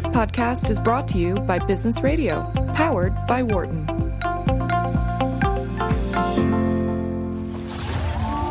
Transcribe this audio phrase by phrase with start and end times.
[0.00, 3.86] This podcast is brought to you by Business Radio, powered by Wharton.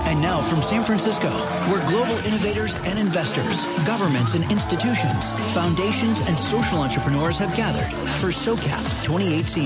[0.05, 1.31] And now from San Francisco,
[1.71, 8.27] where global innovators and investors, governments and institutions, foundations and social entrepreneurs have gathered for
[8.27, 9.65] SOCAP 2018,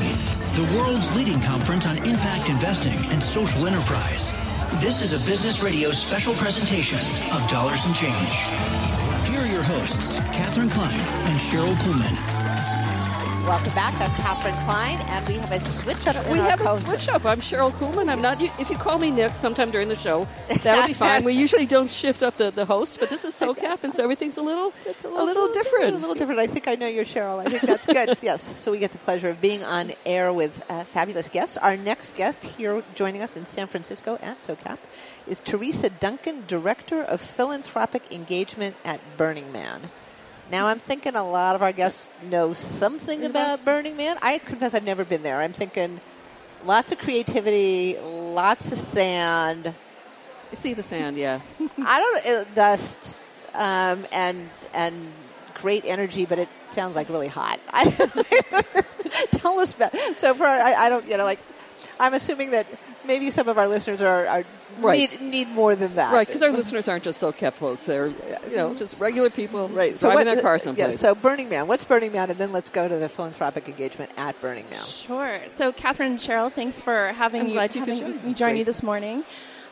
[0.53, 4.31] the world's leading conference on impact investing and social enterprise.
[4.79, 6.99] This is a Business Radio special presentation
[7.33, 8.82] of Dollars and Change.
[9.73, 12.13] Here hosts, Katherine Klein and Sherryl Kuhlman.
[13.47, 13.99] Welcome back.
[13.99, 16.29] I'm Katherine Klein, and we have a switch up.
[16.29, 17.25] we have a switch up.
[17.25, 18.07] I'm Sherryl Kuhlman.
[18.07, 18.39] I'm not.
[18.39, 20.27] If you call me Nick sometime during the show,
[20.61, 21.23] that would be fine.
[21.23, 24.37] we usually don't shift up the, the host, but this is SoCap, and so everything's
[24.37, 25.95] a little it's a little, a little different.
[25.95, 26.39] A little different.
[26.39, 27.39] I think I know you're Sherryl.
[27.39, 28.15] I think that's good.
[28.21, 28.53] yes.
[28.61, 31.57] So we get the pleasure of being on air with uh, fabulous guests.
[31.57, 34.77] Our next guest here joining us in San Francisco at SoCap
[35.27, 39.89] is Teresa Duncan, Director of Philanthropic Engagement at Burning Man.
[40.51, 44.17] Now I'm thinking a lot of our guests know something about Burning Man.
[44.21, 45.39] I confess I've never been there.
[45.39, 45.99] I'm thinking
[46.65, 49.73] lots of creativity, lots of sand.
[50.51, 51.39] I see the sand, yeah.
[51.85, 53.17] I don't know, dust,
[53.55, 55.11] um, and and
[55.55, 57.59] great energy, but it sounds like really hot.
[59.31, 59.95] Tell us about.
[60.17, 61.39] So for I, I don't you know like
[61.99, 62.67] I'm assuming that
[63.05, 64.43] maybe some of our listeners are, are
[64.79, 65.11] right.
[65.11, 66.13] need, need more than that.
[66.13, 68.07] Right, because our listeners aren't just SoCap folks; they're
[68.49, 69.97] you know just regular people right.
[69.97, 70.93] so driving what, their car someplace.
[70.93, 74.11] Yeah, so Burning Man, what's Burning Man, and then let's go to the philanthropic engagement
[74.17, 74.83] at Burning Man.
[74.83, 75.39] Sure.
[75.47, 78.25] So Katherine and Cheryl, thanks for having I'm you, glad you having join.
[78.25, 79.23] me join you this morning.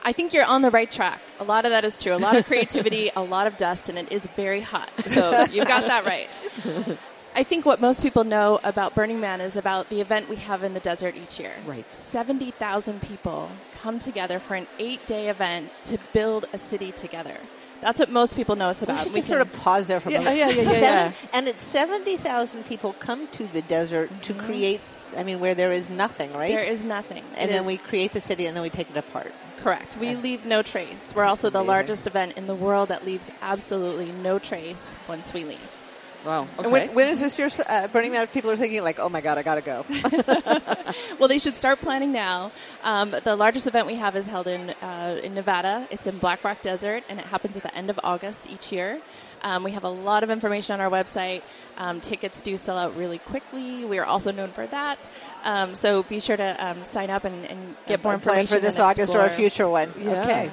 [0.04, 1.22] I think you're on the right track.
[1.40, 2.16] A lot of that is true.
[2.16, 4.90] A lot of creativity, a lot of dust, and it is very hot.
[5.06, 6.98] So you got that right.
[7.34, 10.64] I think what most people know about Burning Man is about the event we have
[10.64, 11.54] in the desert each year.
[11.66, 11.90] Right.
[11.90, 13.50] 70,000 people
[13.82, 17.38] come together for an eight day event to build a city together.
[17.80, 19.00] That's what most people know us about.
[19.00, 20.38] We should we just sort of pause there for a yeah, moment.
[20.38, 21.12] Yeah, yeah, yeah, yeah.
[21.34, 24.46] And it's 70,000 people come to the desert to mm-hmm.
[24.46, 24.82] create,
[25.18, 26.54] I mean, where there is nothing, right?
[26.54, 27.24] There is nothing.
[27.38, 27.68] And it then is.
[27.68, 29.34] we create the city and then we take it apart.
[29.58, 29.98] Correct.
[29.98, 31.14] We leave no trace.
[31.16, 31.68] We're also the Amazing.
[31.68, 35.81] largest event in the world that leaves absolutely no trace once we leave.
[36.26, 36.44] Wow.
[36.44, 36.64] Okay.
[36.64, 38.24] And when, when is this year uh, Burning Man?
[38.24, 39.86] If People are thinking like, oh my god, I gotta go.
[41.20, 42.52] well, they should start planning now.
[42.84, 45.88] Um, the largest event we have is held in uh, in Nevada.
[45.90, 49.02] It's in Black Rock Desert, and it happens at the end of August each year.
[49.44, 51.42] Um, we have a lot of information on our website.
[51.78, 53.86] Um, tickets do sell out really quickly.
[53.86, 55.00] We are also known for that.
[55.44, 58.62] Um, so be sure to um, sign up and, and get and more information for
[58.62, 59.92] this August or a future one.
[60.00, 60.22] Yeah.
[60.22, 60.52] Okay.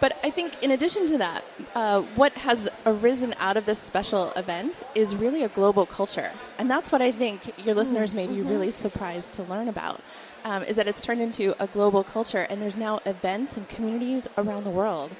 [0.00, 1.44] But I think, in addition to that,
[1.74, 6.30] uh, what has arisen out of this special event is really a global culture.
[6.58, 8.48] And that's what I think your listeners may be mm-hmm.
[8.48, 10.00] really surprised to learn about.
[10.44, 14.28] Um, is that it's turned into a global culture, and there's now events and communities
[14.38, 15.10] around the world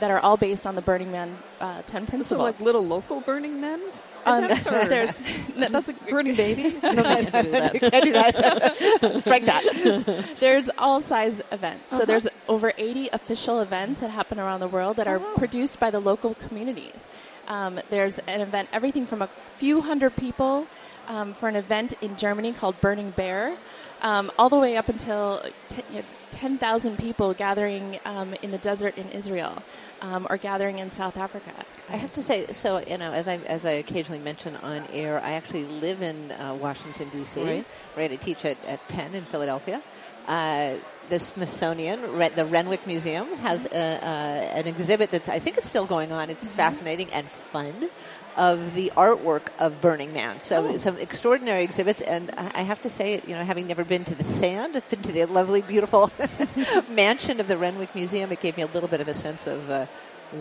[0.00, 2.28] that are all based on the Burning Man uh, 10 principles.
[2.28, 3.80] So, like little local Burning Men?
[4.26, 4.42] Um,
[4.88, 5.20] there's
[5.56, 6.74] no, that's a burning baby.
[6.82, 7.80] No, no, can't do that.
[7.80, 9.20] can't do that.
[9.20, 10.36] Strike that.
[10.40, 11.90] There's all size events.
[11.90, 12.04] So uh-huh.
[12.06, 15.34] there's over 80 official events that happen around the world that are oh.
[15.36, 17.06] produced by the local communities.
[17.48, 20.66] Um, there's an event, everything from a few hundred people
[21.08, 23.56] um, for an event in Germany called Burning Bear,
[24.02, 28.58] um, all the way up until t- you know, 10,000 people gathering um, in the
[28.58, 29.62] desert in Israel
[30.02, 31.52] um, or gathering in South Africa.
[31.88, 35.20] I have to say, so you know, as I as I occasionally mention on air,
[35.20, 37.42] I actually live in uh, Washington D.C.
[37.42, 37.64] Right.
[37.96, 38.12] right.
[38.12, 39.82] I teach at, at Penn in Philadelphia.
[40.26, 40.74] Uh,
[41.08, 42.00] the Smithsonian,
[42.34, 46.30] the Renwick Museum, has a, uh, an exhibit that's I think it's still going on.
[46.30, 46.56] It's mm-hmm.
[46.56, 47.88] fascinating and fun
[48.36, 50.40] of the artwork of Burning Man.
[50.40, 50.76] So oh.
[50.76, 54.24] some extraordinary exhibits, and I have to say, you know, having never been to the
[54.24, 56.10] sand, been to the lovely, beautiful
[56.90, 59.70] mansion of the Renwick Museum, it gave me a little bit of a sense of.
[59.70, 59.86] Uh,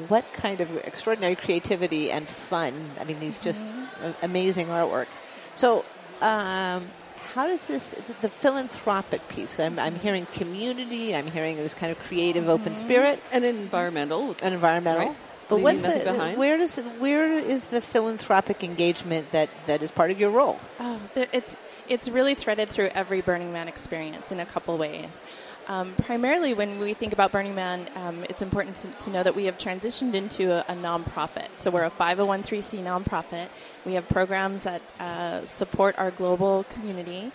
[0.07, 2.73] what kind of extraordinary creativity and fun?
[3.00, 4.25] I mean, these just mm-hmm.
[4.25, 5.06] amazing artwork.
[5.53, 5.85] So,
[6.22, 6.88] um,
[7.33, 7.91] how does this
[8.22, 9.59] the philanthropic piece?
[9.59, 11.16] I'm, I'm, hearing community.
[11.16, 12.81] I'm hearing this kind of creative, open mm-hmm.
[12.81, 15.07] spirit, and environmental, and environmental.
[15.07, 15.17] Right?
[15.50, 16.38] But what's the behind?
[16.38, 20.59] where does where is the philanthropic engagement that, that is part of your role?
[20.80, 21.56] Oh, it's
[21.88, 25.21] it's really threaded through every Burning Man experience in a couple ways.
[25.68, 29.36] Um, primarily, when we think about Burning Man, um, it's important to, to, know that
[29.36, 31.48] we have transitioned into a, a nonprofit.
[31.57, 33.48] So we're a 501c nonprofit.
[33.83, 37.31] We have programs that uh, support our global community.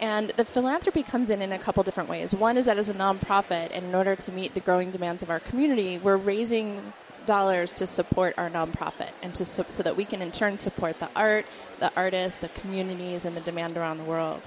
[0.00, 2.34] And the philanthropy comes in in a couple different ways.
[2.34, 5.28] One is that as a nonprofit, and in order to meet the growing demands of
[5.28, 6.94] our community, we're raising
[7.28, 10.98] dollars to support our nonprofit and to so, so that we can in turn support
[10.98, 11.44] the art,
[11.78, 14.40] the artists, the communities, and the demand around the world.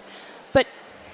[0.52, 0.66] But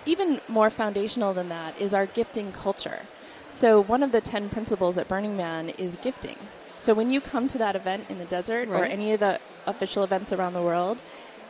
[0.05, 3.01] even more foundational than that is our gifting culture.
[3.49, 6.37] So, one of the 10 principles at Burning Man is gifting.
[6.77, 8.81] So, when you come to that event in the desert right.
[8.81, 11.01] or any of the official events around the world,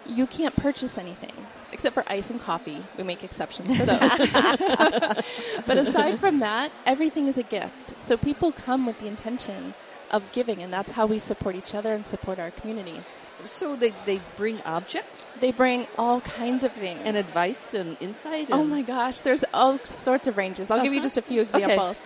[0.05, 1.33] you can't purchase anything
[1.71, 2.81] except for ice and coffee.
[2.97, 3.99] We make exceptions for those.
[5.67, 7.99] but aside from that, everything is a gift.
[7.99, 9.73] So people come with the intention
[10.11, 13.01] of giving, and that's how we support each other and support our community.
[13.45, 17.01] So they, they bring objects They bring all kinds of things.
[17.05, 18.49] and advice and insight.
[18.51, 20.71] Oh my gosh, there's all sorts of ranges.
[20.71, 21.05] I'll give you Uh-huh.
[21.05, 21.61] just a few Okay.
[21.61, 21.97] examples.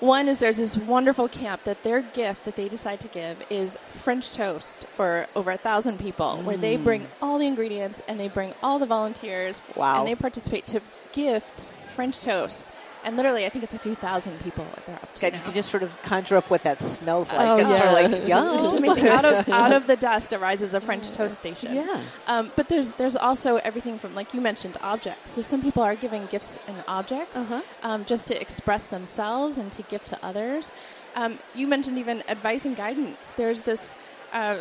[0.00, 3.78] One is there's this wonderful camp that their gift that they decide to give is
[4.02, 6.84] French toast for over a thousand people, where they Mm.
[6.84, 9.62] bring all the ingredients and they bring all the volunteers.
[9.76, 10.00] Wow.
[10.00, 10.80] And they participate to
[11.12, 12.73] gift French toast.
[13.04, 15.20] And literally, I think it's a few thousand people that they're up to.
[15.20, 17.46] God, you can just sort of conjure up what that smells like.
[17.48, 18.16] Oh, it's sort of yeah.
[18.18, 18.64] like, yum.
[18.66, 19.08] It's amazing.
[19.08, 21.74] out of out of the dust arises a French toast station.
[21.74, 22.00] Yeah.
[22.26, 25.30] Um, but there's there's also everything from like you mentioned objects.
[25.32, 27.60] So some people are giving gifts and objects Uh-huh.
[27.82, 30.72] um, just to express themselves and to give to others.
[31.14, 33.32] Um, you mentioned even advice and guidance.
[33.36, 33.94] There's this.
[34.32, 34.56] Uh,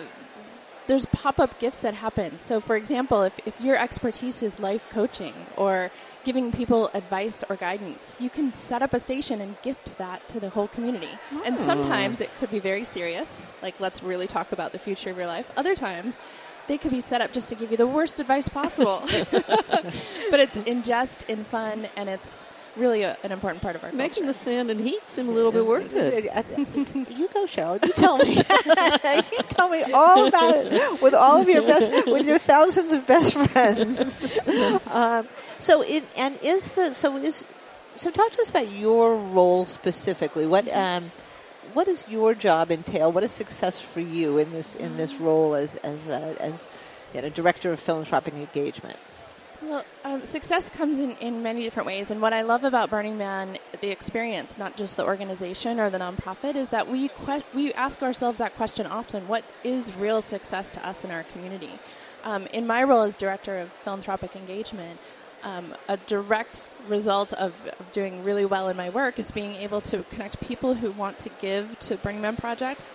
[0.88, 2.38] there's pop-up gifts that happen.
[2.38, 5.92] So, for example, if, if your expertise is life coaching or
[6.24, 10.40] giving people advice or guidance, you can set up a station and gift that to
[10.40, 11.10] the whole community.
[11.46, 11.62] And hmm.
[11.62, 15.28] sometimes it could be very serious, like let's really talk about the future of your
[15.28, 15.52] life.
[15.58, 16.20] Other times,
[16.68, 19.02] they could be set up just to give you the worst advice possible.
[19.32, 23.92] but it's in jest, in fun, and it's really a, an important part of our
[23.92, 24.28] Making culture.
[24.28, 26.26] the sand and heat seem a little bit worth it.
[27.14, 27.84] You go, Sherryl.
[27.86, 28.36] You tell me.
[29.38, 33.06] you tell me all about it with all of your best, with your thousands of
[33.06, 34.38] best friends.
[34.92, 35.28] um,
[35.60, 37.46] so, it and is the so is
[37.96, 38.10] so.
[38.12, 40.46] Talk to us about your role specifically.
[40.46, 41.12] What um,
[41.74, 43.12] what does your job entail?
[43.12, 46.68] What is success for you in this in this role as as uh, as
[47.14, 48.98] you know, director of philanthropic engagement?
[49.64, 52.12] Well, um, success comes in, in many different ways.
[52.12, 56.00] And what I love about Burning Man, the experience, not just the organization or the
[56.00, 60.72] nonprofit, is that we, que- we ask ourselves that question often what is real success
[60.74, 61.72] to us in our community?
[62.26, 65.00] Um, in my role as director of philanthropic engagement,
[65.44, 69.80] um, a direct result of, of doing really well in my work is being able
[69.82, 72.90] to connect people who want to give to Burning Man projects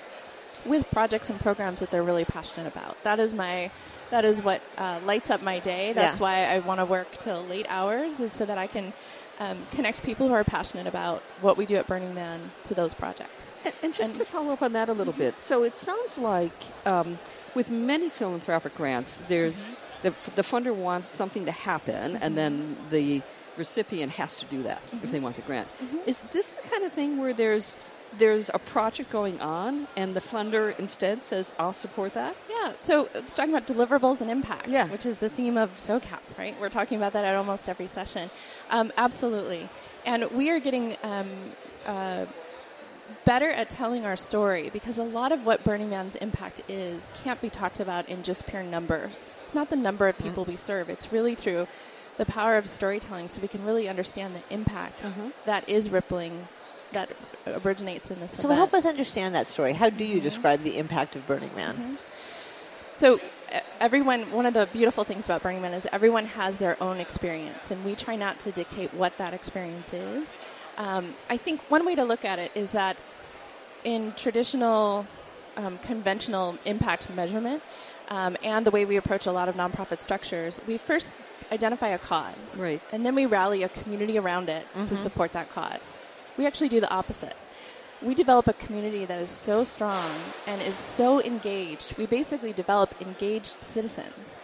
[0.66, 3.02] with projects and programs that they're really passionate about.
[3.04, 3.70] That is my
[4.10, 5.92] that is what uh, lights up my day.
[5.92, 6.22] That's Yeah.
[6.22, 8.92] why I want to work till late hours, is so that I can
[9.40, 12.92] um, connect people who are passionate about what we do at Burning Man to those
[12.94, 13.52] projects.
[13.64, 16.18] And, and just And- to follow up on that a little bit, so it sounds
[16.18, 16.52] like
[16.86, 17.18] um,
[17.54, 19.68] with many philanthropic grants, there's
[20.02, 23.20] the, the funder wants something to happen, and then the
[23.56, 25.66] recipient has to do that if they want the grant.
[26.06, 27.78] Is this the kind of thing where there's
[28.16, 32.34] there's a project going on, and the funder instead says, "I'll support that"?
[32.48, 34.86] Yeah, so uh, talking about deliverables and impact, Yeah.
[34.88, 36.54] which is the theme of SOCAP, right?
[36.60, 38.30] We're talking about that at almost every session.
[38.70, 39.68] Um, absolutely.
[40.06, 41.28] And we are getting um,
[41.86, 42.24] uh,
[43.24, 47.40] better at telling our story because a lot of what Burning Man's impact is can't
[47.40, 49.26] be talked about in just pure numbers.
[49.44, 51.66] It's not the number of people we serve, it's really through
[52.16, 55.04] the power of storytelling so we can really understand the impact
[55.46, 56.48] that is rippling,
[56.92, 57.10] that
[57.46, 58.58] originates in this So event.
[58.58, 59.72] help us understand that story.
[59.74, 61.98] How do you describe the impact of Burning Man?
[62.96, 63.20] So e-
[63.80, 67.70] everyone, one of the beautiful things about Burning Man is everyone has their own experience,
[67.70, 70.30] and we try not to dictate what that experience is.
[70.76, 72.96] Um, I think one way to look at it is that
[73.84, 75.06] in traditional,
[75.56, 77.62] um, conventional impact measurement,
[78.10, 81.16] um, and the way we approach a lot of nonprofit structures, we first
[81.52, 82.80] identify a cause, Right.
[82.92, 85.98] and then we rally a community around it to support that cause.
[86.38, 87.34] We actually do the opposite
[88.00, 90.08] we develop a community that is so strong
[90.46, 91.96] and is so engaged.
[91.98, 94.38] We basically develop engaged citizens.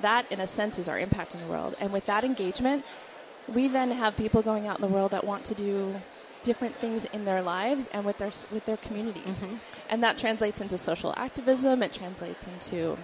[0.00, 1.76] That, in a sense, is our impact in the world.
[1.80, 2.84] And with that engagement,
[3.48, 5.96] we then have people going out in the world that want to do
[6.42, 9.44] different things in their lives and with their with their communities.
[9.44, 9.56] Mm-hmm.
[9.90, 11.82] And that translates into social activism.
[11.82, 12.96] It translates into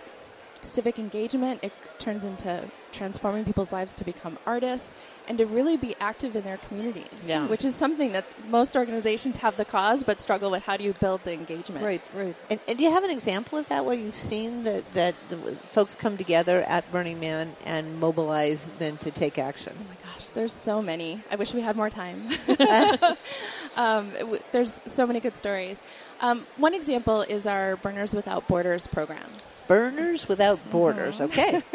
[0.67, 1.61] civic engagement.
[1.63, 4.95] It turns into transforming people's lives to become artists
[5.29, 7.27] and to really be active in their communities.
[7.27, 7.47] Yeah.
[7.47, 10.95] Which is something that most organizations have the cause but struggle with how do you
[10.95, 11.85] build the engagement.
[11.85, 12.35] Right, right.
[12.51, 15.37] And, and do you have an example of that where you've seen that, that the
[15.71, 19.75] folks come together at Burning Man and mobilize then to take action?
[19.79, 21.23] Oh my gosh, there's so many.
[21.31, 22.21] I wish we had more time.
[23.77, 25.77] um, w- there's so many good stories.
[26.21, 29.29] Um, one example is our Burners Without Borders program.
[29.69, 31.21] Burners Without Borders.
[31.21, 31.63] Okay.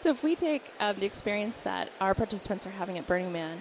[0.00, 3.60] So if we take um, the experience that our participants are having at Burning Man,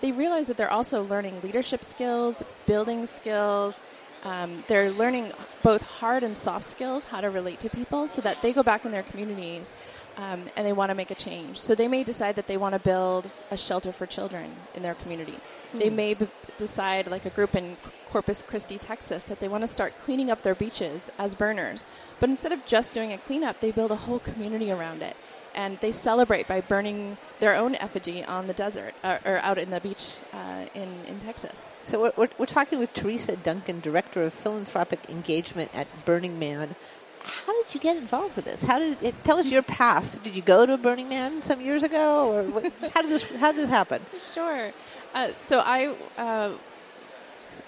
[0.00, 3.80] they realize that they're also learning leadership skills, building skills.
[4.24, 5.32] Um, they're learning
[5.62, 8.84] both hard and soft skills, how to relate to people, so that they go back
[8.84, 9.72] in their communities
[10.18, 11.58] um, and they want to make a change.
[11.58, 14.94] So they may decide that they want to build a shelter for children in their
[14.94, 15.36] community.
[15.72, 16.26] They may b-
[16.58, 17.76] decide, like a group in
[18.10, 21.86] Corpus Christi, Texas, that they want to start cleaning up their beaches as burners.
[22.20, 25.16] But instead of just doing a cleanup, they build a whole community around it.
[25.54, 29.70] And they celebrate by burning their own effigy on the desert uh, or out in
[29.70, 31.54] the beach uh, in, in Texas.
[31.84, 36.76] So we're, we're, we're talking with Teresa Duncan, Director of Philanthropic Engagement at Burning Man.
[37.24, 38.62] How did you get involved with this?
[38.62, 40.22] How did it, tell us your path?
[40.22, 43.52] Did you go to Burning Man some years ago, or what, how did this how
[43.52, 44.02] did this happen?
[44.34, 44.70] Sure.
[45.14, 46.52] Uh, so I, uh,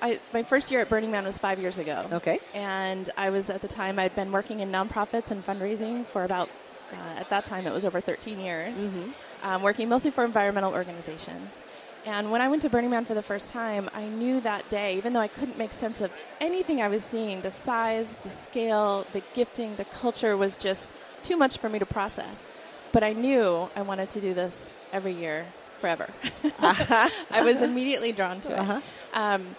[0.03, 2.07] I, my first year at Burning Man was five years ago.
[2.13, 2.39] Okay.
[2.55, 6.49] And I was at the time I'd been working in nonprofits and fundraising for about
[6.93, 8.79] uh, at that time it was over 13 years,
[9.43, 11.49] um, working mostly for environmental organizations.
[12.07, 14.97] And when I went to Burning Man for the first time, I knew that day,
[14.97, 16.11] even though I couldn't make sense of
[16.41, 21.37] anything I was seeing, the size, the scale, the gifting, the culture was just too
[21.37, 22.47] much for me to process.
[22.93, 25.47] But I knew I wanted to do this every year,
[25.81, 26.09] forever.
[26.59, 28.83] I was immediately drawn to it.
[29.17, 29.55] Um,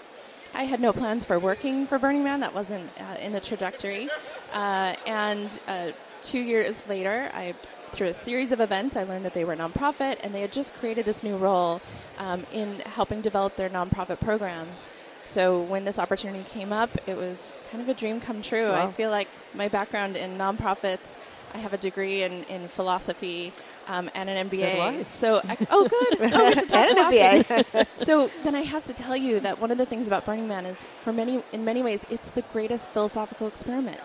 [0.53, 2.41] I had no plans for working for Burning Man.
[2.41, 4.09] That wasn't uh, in the trajectory.
[4.53, 5.91] Uh, and uh,
[6.23, 7.53] two years later, I,
[7.91, 10.51] through a series of events, I learned that they were a nonprofit, and they had
[10.51, 11.81] just created this new role
[12.17, 14.89] um, in helping develop their nonprofit programs.
[15.25, 18.69] So when this opportunity came up, it was kind of a dream come true.
[18.69, 18.87] Wow.
[18.87, 21.15] I feel like my background in nonprofits.
[21.53, 23.53] I have a degree in, in philosophy
[23.87, 24.97] um, and an MBA.
[24.97, 26.31] do So, I, oh, good.
[26.33, 27.87] Oh, we should talk And an MBA.
[27.95, 30.65] so then I have to tell you that one of the things about Burning Man
[30.65, 33.99] is, for many, in many ways, it's the greatest philosophical experiment.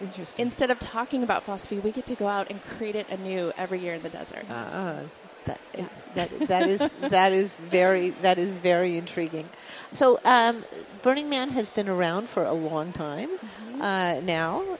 [0.00, 0.44] Interesting.
[0.44, 3.78] Instead of talking about philosophy, we get to go out and create it anew every
[3.78, 4.44] year in the desert.
[4.50, 5.00] Uh,
[5.46, 5.60] that,
[6.14, 9.48] that, that is that is very that is very intriguing.
[9.92, 10.64] So, um,
[11.02, 13.80] Burning Man has been around for a long time Mm-hmm.
[13.82, 14.75] uh, now.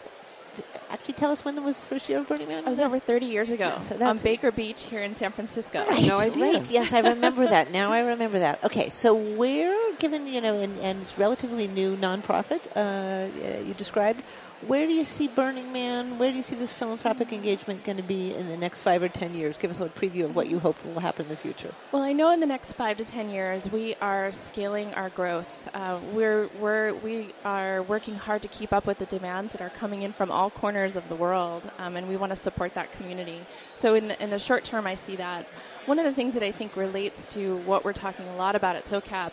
[1.06, 2.64] D- Actually, tell us when was the first year of Burning Man?
[2.66, 5.84] I was over 30 years ago So on that's- Baker Beach here in San Francisco.
[5.88, 6.44] Right, No idea.
[6.44, 6.70] Right.
[6.70, 7.70] Yes, I remember that.
[7.70, 8.62] Now I remember that.
[8.64, 13.72] Okay, so we're given you know, and, and it's relatively new nonprofit uh, uh, you
[13.74, 14.22] described,
[14.62, 16.18] where do you see Burning Man?
[16.18, 19.08] Where do you see this philanthropic engagement going to be in the next five or
[19.08, 19.58] ten years?
[19.58, 21.74] Give us a little preview of what you hope will happen in the future.
[21.92, 25.68] Well, I know in the next five to ten years we are scaling our growth.
[25.74, 29.70] Uh, we're, we're we are working hard to keep up with the demands that are
[29.70, 32.90] coming in from all corners of the world, um, and we want to support that
[32.92, 33.40] community.
[33.76, 35.46] So in the in the short term, I see that.
[35.84, 38.74] One of the things that I think relates to what we're talking a lot about
[38.74, 39.32] at SOCAP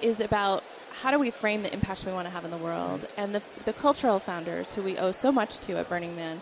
[0.00, 0.64] is about
[1.00, 3.42] how do we frame the impact we want to have in the world, and the
[3.64, 6.40] the cultural founders who we owe so much to at Burning Man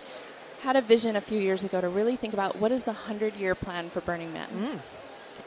[0.62, 3.34] had a vision a few years ago to really think about what is the hundred
[3.36, 4.78] year plan for Burning Man mm.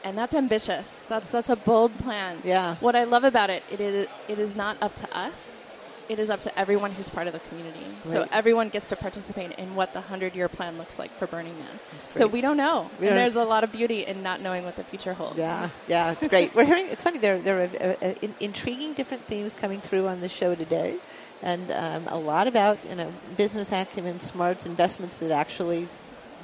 [0.03, 0.97] and that's ambitious.
[1.07, 2.39] That's that's a bold plan.
[2.43, 2.75] Yeah.
[2.79, 5.62] What I love about it, it is it is not up to us.
[6.09, 7.79] It is up to everyone who's part of the community.
[8.03, 11.57] So everyone gets to participate in what the hundred year plan looks like for Burning
[11.59, 11.79] Man.
[12.11, 14.65] So we don't know, We and don't- there's a lot of beauty in not knowing
[14.65, 15.37] what the future holds.
[15.37, 16.53] Yeah, yeah, it's great.
[16.53, 16.87] We're hearing.
[16.89, 17.19] It's funny.
[17.19, 20.97] There, there are uh, uh, in, intriguing different themes coming through on the show today,
[21.41, 25.87] and um, a lot about you know business acumen, smarts, investments that actually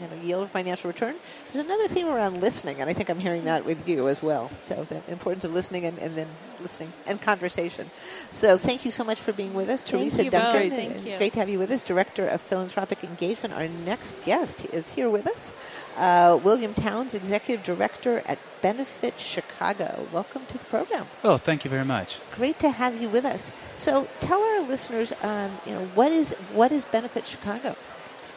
[0.01, 1.15] you know yield a financial return.
[1.51, 4.49] There's another theme around listening, and I think I'm hearing that with you as well.
[4.59, 6.27] So the importance of listening and, and then
[6.61, 7.89] listening and conversation.
[8.31, 10.41] So thank you so much for being with us, Thank Teresa you both.
[10.41, 10.69] Duncan.
[10.71, 11.17] Thank you.
[11.17, 13.53] Great to have you with us, Director of Philanthropic Engagement.
[13.53, 15.51] Our next guest is here with us,
[15.97, 20.05] uh, William Towns, Executive Director at Benefit Chicago.
[20.11, 21.07] Welcome to the program.
[21.23, 22.19] Oh, thank you very much.
[22.35, 23.51] Great to have you with us.
[23.77, 27.75] So, tell our listeners, um, you know, what is what is Benefit Chicago?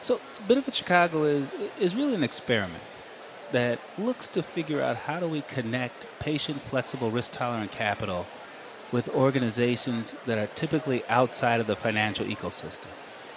[0.02, 2.82] So, Benefit Chicago is is really an experiment
[3.52, 8.26] that looks to figure out how do we connect patient, flexible, risk tolerant capital
[8.90, 12.88] with organizations that are typically outside of the financial ecosystem.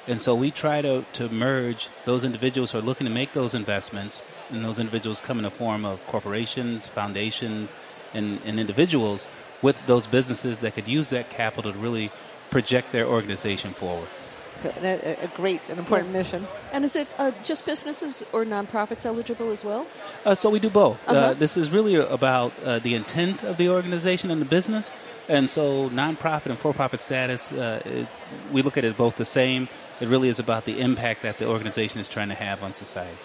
[0.08, 3.54] And so we try to, to merge those individuals who are looking to make those
[3.54, 7.74] investments, and those individuals come in the form of corporations, foundations,
[8.14, 9.28] and, and individuals
[9.62, 12.12] with those businesses that could use that capital to really
[12.50, 14.08] project their organization forward.
[14.62, 16.48] So, a, a great and important mission.
[16.72, 19.86] And is it uh, just businesses or nonprofits eligible as well?
[20.26, 20.98] Uh, so we do both.
[21.08, 21.34] uh Uh-huh.
[21.34, 24.96] this is really about uh, the intent of the organization and the business,
[25.28, 27.52] and so nonprofit and for-profit status.
[27.52, 29.68] Uh, it's, we look at it both the same.
[30.02, 33.18] It really is about the impact that the organization is trying to have on society.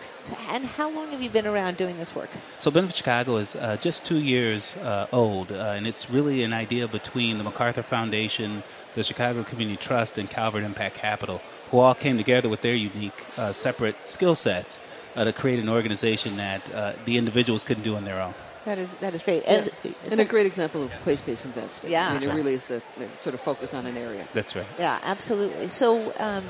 [0.50, 2.30] And how long have you been around doing this work?
[2.60, 6.52] So Benefit Chicago is uh, just two years uh, old, uh, and it's really an
[6.52, 8.62] idea between the MacArthur Foundation,
[8.94, 13.26] the Chicago Community Trust, and Calvert Impact Capital, who all came together with their unique,
[13.38, 14.80] uh, separate skill sets
[15.16, 18.35] uh, to create an organization that uh, the individuals couldn't do on their own.
[18.64, 19.42] That is that is great.
[19.44, 19.52] Yeah.
[19.52, 19.70] As-
[20.11, 21.90] and a great example of place-based investing.
[21.90, 22.11] Yeah.
[22.11, 24.26] I mean, it really is the, the sort of focus on an area.
[24.35, 24.66] That's right.
[24.78, 25.68] Yeah, absolutely.
[25.68, 26.44] So, um,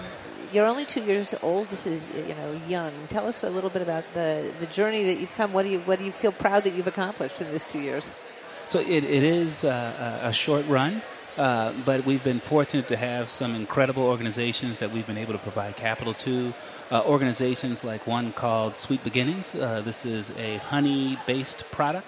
[0.53, 1.69] you're only two years old.
[1.69, 2.93] This is you know young.
[3.09, 5.53] Tell us a little bit about the the journey that you've come.
[5.53, 8.11] What do you what do you feel proud that you've accomplished in these two years?
[8.67, 11.03] So it, it is uh, a short run.
[11.41, 15.39] Uh, but we've been fortunate to have some incredible organizations that we've been able to
[15.39, 16.53] provide capital to.
[16.91, 19.55] Uh, organizations like one called Sweet Beginnings.
[19.55, 22.07] Uh, this is a honey based product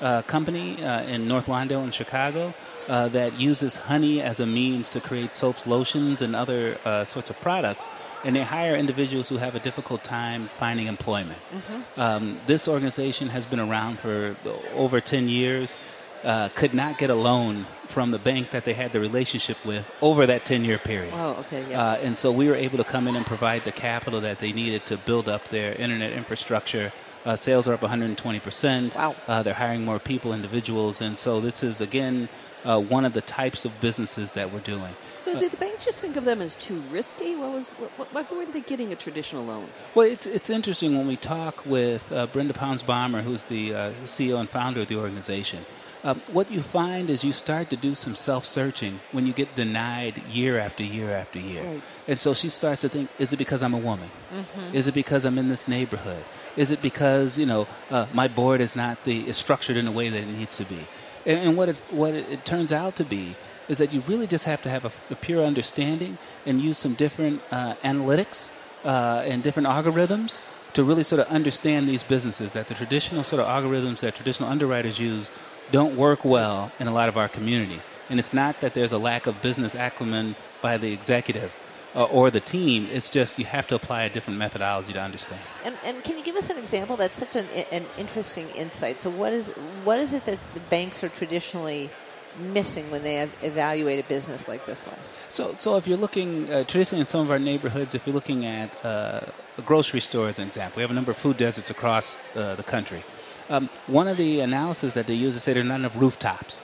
[0.00, 2.54] uh, company uh, in North Lawndale in Chicago
[2.88, 7.38] uh, that uses honey as a means to create soaps, lotions, and other sorts of
[7.42, 7.86] products.
[8.24, 11.38] And they hire individuals who have a difficult time finding employment.
[11.52, 12.00] Mm-hmm.
[12.00, 14.36] Um, this organization has been around for
[14.74, 15.76] over 10 years
[16.24, 19.90] uh, could not get a loan from the bank that they had the relationship with
[20.00, 21.12] over that 10 year period.
[21.14, 21.82] Oh, okay, yeah.
[21.82, 24.52] Uh, and so we were able to come in and provide the capital that they
[24.52, 26.92] needed to build up their internet infrastructure.
[27.26, 28.96] Uh, sales are up 120%.
[28.96, 29.14] Wow.
[29.28, 31.02] Uh, they're hiring more people, individuals.
[31.02, 32.30] And so this is, again,
[32.64, 34.94] uh, one of the types of businesses that we're doing.
[35.18, 37.36] So did the bank just think of them as too risky?
[37.36, 39.68] What was what, why weren't they getting a traditional loan?
[39.94, 43.90] Well, it's it's interesting when we talk with uh, Brenda Palms Barber, who's the uh,
[44.04, 45.64] CEO and founder of the organization.
[46.02, 49.54] Um, what you find is you start to do some self searching when you get
[49.54, 51.62] denied year after year after year.
[51.62, 51.82] Right.
[52.08, 54.08] And so she starts to think is it because I'm a woman?
[54.32, 54.74] Mm-hmm.
[54.74, 56.24] Is it because I'm in this neighborhood?
[56.56, 59.92] Is it because, you know, uh, my board is not the, is structured in the
[59.92, 60.78] way that it needs to be?
[61.26, 63.36] And, and what, it, what it, it, turns out to be
[63.68, 66.94] is that you really just have to have a, a pure understanding and use some
[66.94, 68.50] different uh, analytics
[68.84, 70.42] uh, and different algorithms
[70.72, 74.48] to really sort of understand these businesses that the traditional sort of algorithms that traditional
[74.48, 75.30] underwriters use
[75.70, 77.86] don't work well in a lot of our communities.
[78.08, 81.56] And it's not that there's a lack of business acumen by the executive
[81.94, 82.88] uh, or the team.
[82.92, 85.40] It's just you have to apply a different methodology to understand.
[85.64, 86.96] And, and can you give us an example?
[86.96, 89.00] That's such an, an interesting insight.
[89.00, 89.48] So, what is
[89.84, 91.90] what is it that the banks are traditionally
[92.38, 94.98] missing when they evaluate a business like this one?
[95.28, 98.44] So, so if you're looking uh, traditionally in some of our neighborhoods, if you're looking
[98.44, 99.20] at uh,
[99.58, 102.54] a grocery store as an example, we have a number of food deserts across uh,
[102.54, 103.02] the country.
[103.50, 106.62] Um, one of the analysis that they use is say there's not enough rooftops,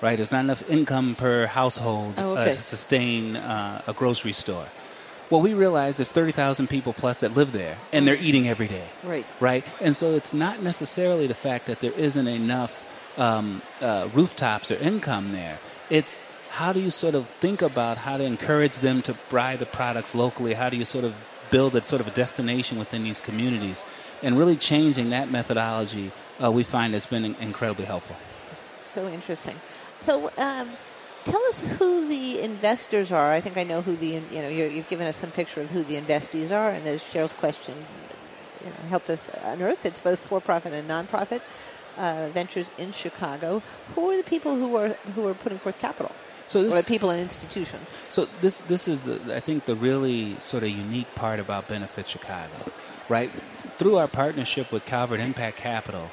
[0.00, 0.16] right?
[0.16, 2.52] There's not enough income per household oh, okay.
[2.52, 4.66] uh, to sustain uh, a grocery store.
[5.28, 8.88] Well, we realize there's 30,000 people plus that live there, and they're eating every day.
[9.02, 9.26] Right.
[9.38, 9.64] Right?
[9.82, 12.82] And so it's not necessarily the fact that there isn't enough
[13.18, 15.58] um, uh, rooftops or income there.
[15.90, 19.66] It's how do you sort of think about how to encourage them to buy the
[19.66, 20.54] products locally?
[20.54, 21.14] How do you sort of
[21.50, 23.82] build a sort of a destination within these communities?
[24.24, 26.10] and really changing that methodology,
[26.42, 28.16] uh, we find has been incredibly helpful.
[28.80, 29.56] So interesting.
[30.00, 30.30] So.
[30.38, 30.70] Um,
[31.24, 33.32] tell us who the investors are.
[33.32, 35.70] I think I know who the you know you have given us some picture of
[35.70, 37.74] who the investees are, and as Sherryl's question
[38.62, 41.40] you know, helped us unearth, it's both for-profit and non-profit
[41.96, 43.62] uh, ventures in Chicago.
[43.94, 46.12] Who are the people who are who are putting forth capital?
[46.46, 47.94] So this, or the people and institutions.
[48.10, 52.06] So this this is the I think the really sort of unique part about Benefit
[52.06, 52.70] Chicago,
[53.08, 53.30] right?
[53.78, 56.10] through our partnership with Calvert Impact Capital,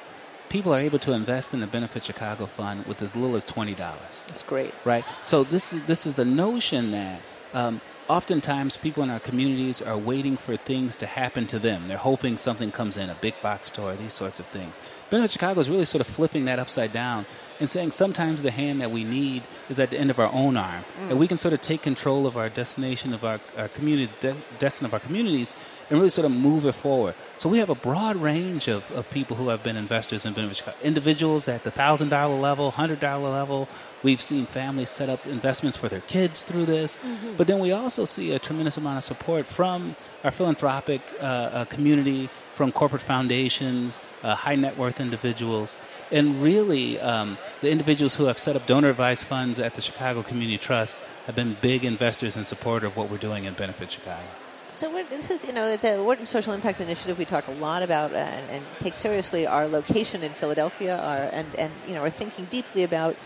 [0.52, 3.74] people are able to invest in the Benefit Chicago Fund with as little as twenty
[3.74, 4.22] dollars.
[4.28, 5.06] That's great, right?
[5.24, 7.22] So this is this is a notion that
[7.54, 11.88] um, oftentimes people in our communities are waiting for things to happen to them.
[11.88, 14.82] They're hoping something comes in, a big box store, these sorts of things.
[15.10, 17.26] Benefit Chicago is really sort of flipping that upside down
[17.62, 20.58] and saying sometimes the hand that we need is at the end of our own
[20.58, 21.10] arm, mm.
[21.10, 24.36] and we can sort of take control of our destination of our, our communities, de-
[24.60, 25.54] destiny of our communities,
[25.92, 27.16] and really sort of move it forward.
[27.36, 30.58] So we have a broad range of, of people who have been investors in Benefit
[30.58, 30.78] Chicago.
[30.82, 33.68] Individuals at the thousand dollar level, hundred dollar level.
[34.02, 36.98] We've seen families set up investments for their kids through this.
[36.98, 37.36] Mm-hmm.
[37.36, 41.66] But then we also see a tremendous amount of support from our philanthropic uh, uh,
[41.66, 45.76] community, from corporate foundations, uh, high net worth individuals,
[46.10, 50.24] and really um, the individuals who have set up donor advised funds at the Chicago
[50.24, 54.24] Community Trust have been big investors and supporter of what we're doing in Benefit Chicago.
[54.72, 57.20] So this is, you know, the Wharton Social Impact Initiative.
[57.20, 61.46] We talk a lot about uh, and take seriously our location in Philadelphia, our, and
[61.58, 63.18] and you know, are thinking deeply about,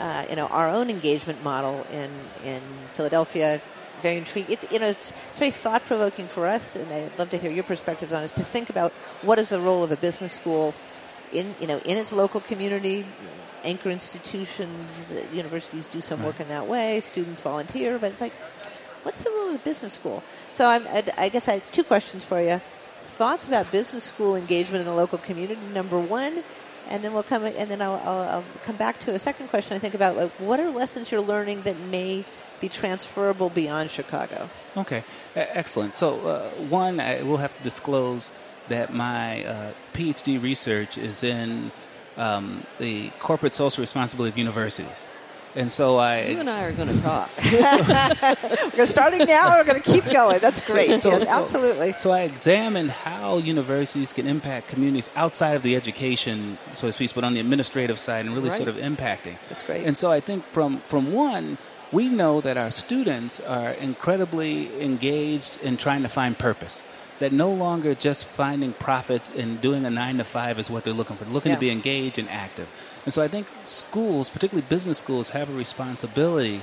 [0.00, 2.10] uh, you know, our own engagement model in
[2.44, 3.60] in Philadelphia.
[4.02, 4.50] Very intrigued.
[4.50, 7.52] It's you know, it's, it's very thought provoking for us, and I'd love to hear
[7.52, 8.32] your perspectives on this.
[8.32, 8.90] To think about
[9.22, 10.74] what is the role of a business school
[11.32, 13.06] in you know in its local community.
[13.64, 17.00] Anchor institutions, universities do some work in that way.
[17.00, 18.32] Students volunteer, but it's like
[19.02, 20.22] What's the role of the business school?
[20.52, 22.60] So I'm, I guess I have two questions for you.
[23.02, 26.42] Thoughts about business school engagement in the local community, number one,
[26.88, 29.76] and then we'll come and then I'll, I'll, I'll come back to a second question.
[29.76, 32.24] I think about like, what are lessons you're learning that may
[32.60, 34.48] be transferable beyond Chicago.
[34.76, 35.96] Okay, excellent.
[35.96, 38.32] So uh, one, I will have to disclose
[38.68, 41.70] that my uh, PhD research is in
[42.16, 45.06] um, the corporate social responsibility of universities.
[45.58, 46.22] And so I.
[46.26, 47.28] You and I are going to talk.
[48.76, 49.50] We're starting now.
[49.58, 50.38] We're going to keep going.
[50.38, 50.98] That's great.
[51.00, 51.94] So- Yes, so- absolutely.
[51.94, 57.12] So I examined how universities can impact communities outside of the education, so to speak,
[57.14, 58.56] but on the administrative side and really Right.
[58.56, 59.36] sort of impacting.
[59.48, 59.84] That's great.
[59.84, 61.58] And so I think from, from one,
[61.90, 66.82] we know that our students are incredibly engaged in trying to find purpose.
[67.18, 70.94] That no longer just finding profits and doing a nine to five is what they're
[70.94, 71.24] looking for.
[71.24, 71.56] They're looking Yeah.
[71.56, 72.68] to be engaged and active.
[73.04, 76.62] And so I think schools, particularly business schools, have a responsibility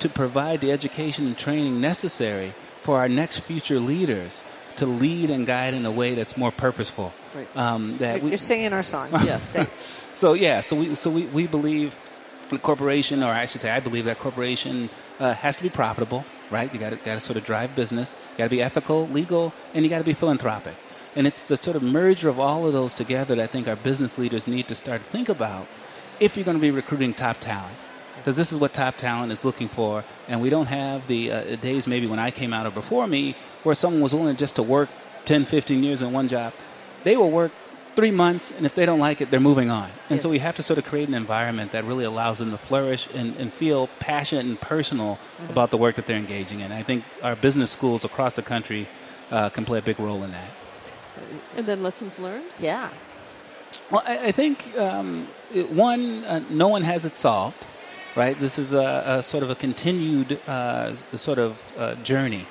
[0.00, 4.42] to provide the education and training necessary for our next future leaders
[4.76, 7.12] to lead and guide in a way that's more purposeful.
[7.34, 7.56] Right.
[7.56, 9.12] Um, that we, You're singing our songs.
[9.24, 9.68] yes, great.
[10.14, 11.96] so yeah, so we so we, we believe
[12.50, 16.24] the corporation, or I should say, I believe that corporation uh, has to be profitable,
[16.50, 16.72] right?
[16.72, 18.16] You got to got to sort of drive business.
[18.32, 20.74] You got to be ethical, legal, and you got to be philanthropic.
[21.16, 23.76] And it's the sort of merger of all of those together that I think our
[23.76, 25.66] business leaders need to start to think about
[26.20, 27.76] if you're going to be recruiting top talent.
[28.16, 31.56] Because this is what top talent is looking for, and we don't have the uh,
[31.56, 34.62] days maybe when I came out or before me where someone was willing just to
[34.62, 34.88] work
[35.24, 36.52] 10, 15 years in one job.
[37.02, 37.52] They will work
[37.94, 39.90] three months, and if they don't like it, they're moving on.
[40.10, 42.58] And so we have to sort of create an environment that really allows them to
[42.58, 46.72] flourish and, and feel passionate and personal about the work that they're engaging in.
[46.72, 48.88] I think our business schools across the country
[49.30, 50.50] uh, can play a big role in that.
[51.56, 52.44] And then lessons learned.
[52.58, 52.90] Yeah.
[53.90, 57.56] Well, I, I think um, it- one, uh, no one has it solved,
[58.16, 58.36] right?
[58.38, 62.46] This is a, a sort of a continued uh, sort of uh, journey,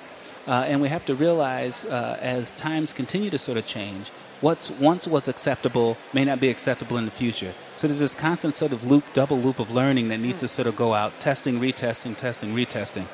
[0.48, 4.10] uh, and we have to realize uh, as times continue to sort of change,
[4.42, 7.54] what's once was acceptable may not be acceptable in the future.
[7.78, 10.68] So there's this constant sort of loop, double loop of learning that needs to sort
[10.68, 13.06] of go out, testing, retesting, testing, retesting,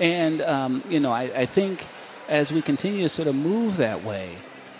[0.00, 1.86] and um, you know, I, I think
[2.28, 4.36] as we continue to sort of move that way,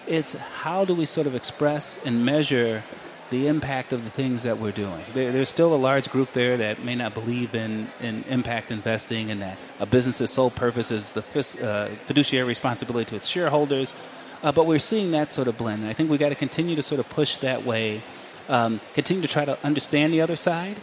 [0.09, 2.83] it's how do we sort of express and measure
[3.31, 5.05] the impact of the things that we're doing.
[5.12, 9.31] There, there's still a large group there that may not believe in, in impact investing
[9.31, 13.92] and that a business's sole purpose is the fis- uh, fiduciary responsibility to its shareholders.
[14.42, 15.83] Uh, but we're seeing that sort of blend.
[15.83, 18.03] And I think we've got to continue to sort of push that way,
[18.49, 20.77] um, continue to try to understand the other side.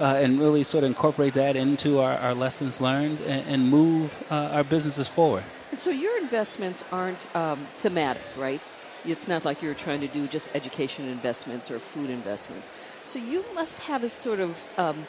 [0.00, 4.24] Uh, and really sort of incorporate that into our, our lessons learned and, and move
[4.30, 5.44] uh, our businesses forward.
[5.72, 8.60] And so your investments aren't um, thematic, right?
[9.04, 12.72] It's not like you're trying to do just education investments or food investments.
[13.04, 15.06] So you must have a sort of um,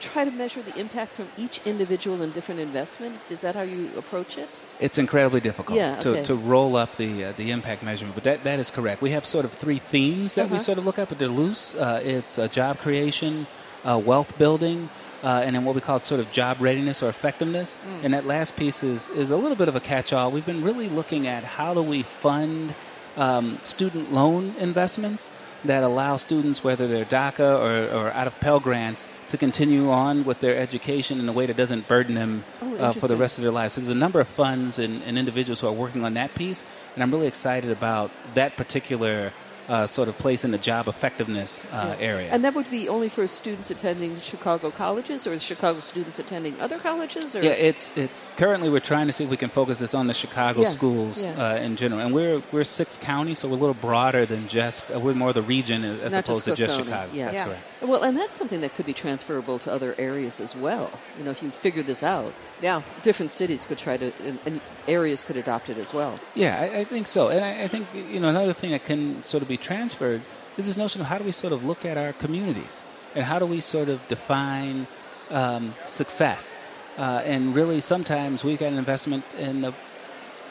[0.00, 3.16] try to measure the impact from each individual and different investment.
[3.30, 4.60] Is that how you approach it?
[4.80, 6.22] It's incredibly difficult Yeah, to, okay.
[6.24, 9.00] to roll up the uh, the impact measurement, but that, that is correct.
[9.00, 10.64] We have sort of three themes that we Uh-huh.
[10.64, 11.74] sort of look at, but they're loose.
[11.76, 13.46] Uh, it's uh, job creation,
[13.84, 14.90] uh, wealth building,
[15.24, 17.76] uh, and then what we call sort of job readiness or effectiveness.
[17.76, 18.04] Mm.
[18.04, 20.30] And that last piece is, is a little bit of a catch-all.
[20.30, 22.74] We've been really looking at how do we fund
[23.16, 25.30] um, student loan investments
[25.64, 30.24] that allow students, whether they're DACA or, or out of Pell Grants, to continue on
[30.24, 33.38] with their education in a way that doesn't burden them Oh, uh, for the rest
[33.38, 33.74] of their lives.
[33.74, 36.64] So there's a number of funds and, and individuals who are working on that piece,
[36.94, 39.32] and I'm really excited about that particular
[39.68, 42.28] uh, sort of place in the job effectiveness uh, area.
[42.30, 46.78] And that would be only for students attending Chicago colleges or Chicago students attending other
[46.78, 47.34] colleges?
[47.36, 47.42] Or?
[47.42, 50.14] Yeah, it's it's currently we're trying to see if we can focus this on the
[50.14, 51.32] Chicago Yeah, schools yeah.
[51.52, 54.90] Uh, in general, and we're we're six counties, so we're a little broader than just
[54.90, 57.10] uh, we're more the region as Not opposed just to just County, Chicago.
[57.12, 57.24] yeah.
[57.26, 57.44] That's Yeah.
[57.46, 57.62] correct.
[57.86, 60.90] Well, and that's something that could be transferable to other areas as well.
[61.18, 62.80] You know, if you figure this out, Yeah.
[63.02, 66.18] different cities could try to, and, and areas could adopt it as well.
[66.34, 69.22] Yeah, I, I think so, and I, I think you know another thing that can
[69.24, 70.22] sort of be transferred
[70.56, 72.82] is this notion of how do we sort of look at our communities
[73.14, 74.86] and how do we sort of define
[75.30, 76.56] um, success,
[76.98, 79.72] uh, and really sometimes we've got an investment in the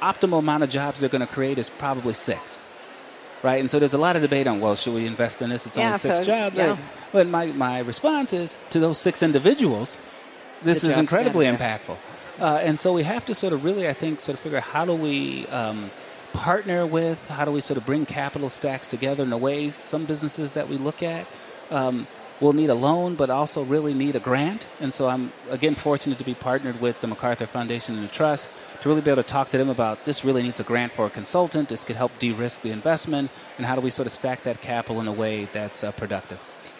[0.02, 2.60] optimal amount of jobs they're going to create is probably six.
[3.41, 5.65] Right, and so there's a lot of debate on well, should we invest in this?
[5.65, 6.58] It's Yeah, only six so- jobs.
[6.58, 6.78] yeah.
[7.13, 9.95] But my, my response is to those six individuals,
[10.63, 11.97] this is incredibly impactful.
[12.39, 14.63] Uh, and so we have to sort of really, I think, sort of figure out
[14.63, 15.91] how do we um,
[16.34, 20.06] partner with, how do we sort of bring capital stacks together in a way some
[20.06, 21.28] businesses that we look at
[21.69, 22.08] um,
[22.41, 24.65] will need a loan, but also really need a grant.
[24.82, 28.49] And so I'm, again, fortunate to be partnered with the MacArthur Foundation and the Trust
[28.82, 31.06] to really be able to talk to them about this really needs a grant for
[31.06, 31.69] a consultant.
[31.69, 33.30] This could help de risk the investment.
[33.58, 36.39] And how do we sort of stack that capital in a way that's uh, productive?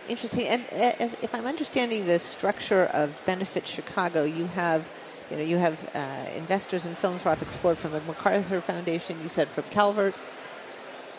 [0.10, 0.48] Interesting.
[0.48, 4.90] And uh, if I'm understanding the structure of Benefit Chicago, you have,
[5.32, 9.22] you know, you have uh, investors in philanthropic support from the MacArthur Foundation.
[9.24, 10.14] You said from Calvert.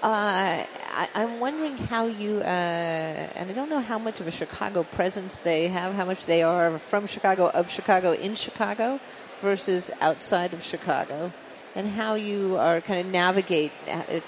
[0.03, 4.31] Uh, I, I'm wondering how you, uh, and I don't know how much of a
[4.31, 9.01] Chicago presence they have, how much they are from Chicago, of Chicago, in Chicago,
[9.41, 11.33] versus outside of Chicago,
[11.75, 14.21] and how you are kind of navigate uh,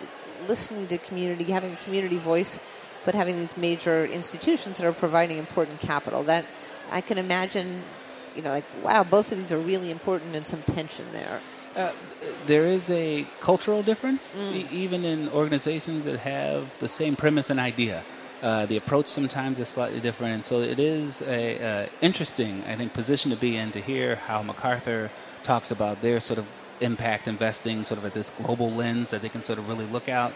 [0.49, 2.59] listening to community, having a community voice,
[3.07, 6.23] but having these major institutions that are providing important capital.
[6.25, 6.45] That
[6.91, 7.83] I can imagine,
[8.35, 11.41] you know, like wow, both of these are really important and some tension there.
[11.75, 11.93] Uh,
[12.47, 17.61] there is a cultural difference, e- even in organizations that have the same premise and
[17.61, 18.03] idea.
[18.43, 22.77] Uh, the approach sometimes is slightly different, and so it is a uh, interesting, I
[22.77, 25.11] think, position to be in to hear how MacArthur
[25.43, 26.47] talks about their sort of
[26.81, 30.09] impact investing, sort of at this global lens that they can sort of really look
[30.09, 30.33] out,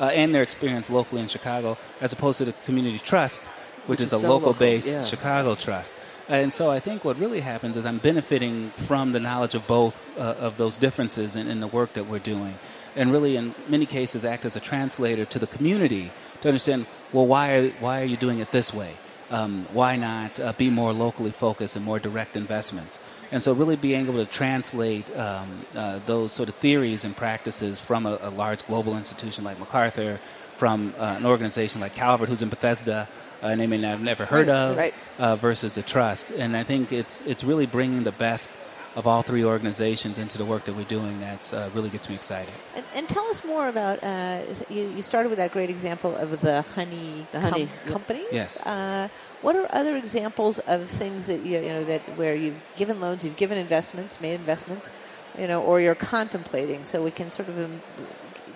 [0.00, 3.46] uh, and their experience locally in Chicago, as opposed to the community trust,
[3.86, 5.04] which, Which is, is a local, yeah.
[5.04, 5.94] Chicago trust.
[6.28, 10.00] And so I think what really happens is I'm benefiting from the knowledge of both
[10.16, 12.54] uh, of those differences in, in the work that we're doing.
[12.94, 16.10] And really, in many cases, act as a translator to the community
[16.42, 18.96] to understand, well, why are, why are you doing it this way?
[19.30, 22.98] Um, why not uh, be more locally focused and more direct investments?
[23.32, 27.80] And so, really being able to translate um, uh, those sort of theories and practices
[27.80, 30.20] from a, a large global institution like MacArthur,
[30.56, 33.08] from uh, an organization like Calvert, who's in Bethesda,
[33.42, 34.94] uh, a name they may have never heard Right, of, right.
[35.18, 36.30] uh, versus the trust.
[36.30, 38.56] And I think it's it's really bringing the best
[38.94, 42.14] of all three organizations into the work that we're doing that uh, really gets me
[42.14, 42.52] excited.
[42.76, 44.04] And, and tell us more about.
[44.04, 48.24] Uh, you, you started with that great example of the honey, The honey, com- company.
[48.30, 48.64] Yes.
[48.66, 49.08] Uh,
[49.42, 53.24] what are other examples of things that you, you know that where you've given loans,
[53.24, 54.90] you've given investments, made investments,
[55.38, 57.82] you know, or you're contemplating, so we can sort of um,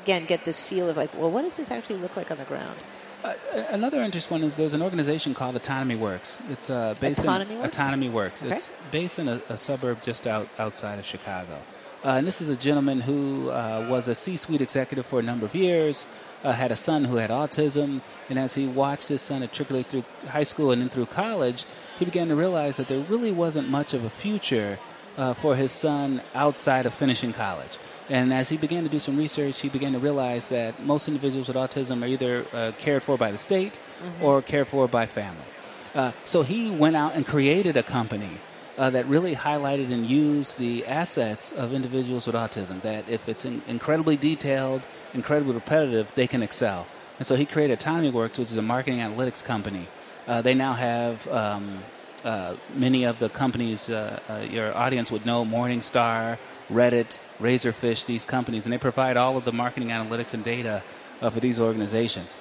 [0.03, 2.45] again get this feel of like, well, what does this actually look like on the
[2.45, 2.77] ground?
[3.25, 3.35] Uh,
[3.71, 6.41] another interesting one is there's an organization called Autonomy Works.
[6.51, 7.77] It's uh, based Autonomy in Works?
[7.77, 8.45] Autonomy Works.
[8.45, 8.55] Okay.
[8.55, 11.63] It's based in a, a suburb just out outside of Chicago.
[12.05, 15.45] Uh, and this is a gentleman who uh, was a C-suite executive for a number
[15.45, 16.07] of years.
[16.45, 20.05] Uh, had a son who had autism, and as he watched his son matriculate through
[20.29, 21.65] high school and then through college,
[21.99, 24.79] he began to realize that there really wasn't much of a future
[25.17, 27.79] uh, for his son outside of finishing college.
[28.09, 31.49] And as he began to do some research, he began to realize that most individuals
[31.49, 33.79] with autism are either uh, cared for by the state
[34.23, 35.43] or cared for by family.
[35.95, 38.39] Uh, so he went out and created a company
[38.79, 42.83] uh, that really highlighted and used the assets of individuals with autism.
[42.83, 44.83] That if it's in- incredibly detailed,
[45.15, 46.87] incredibly repetitive, they can excel.
[47.19, 49.89] And so he created Autonomy Works, which is a marketing analytics company.
[50.29, 51.79] Uh, they now have um,
[52.25, 56.39] uh, many of the companies uh, uh, your audience would know Morningstar,
[56.71, 60.83] Reddit, Razorfish, these companies, and they provide all of the marketing analytics and data
[61.23, 62.37] uh, for these organizations.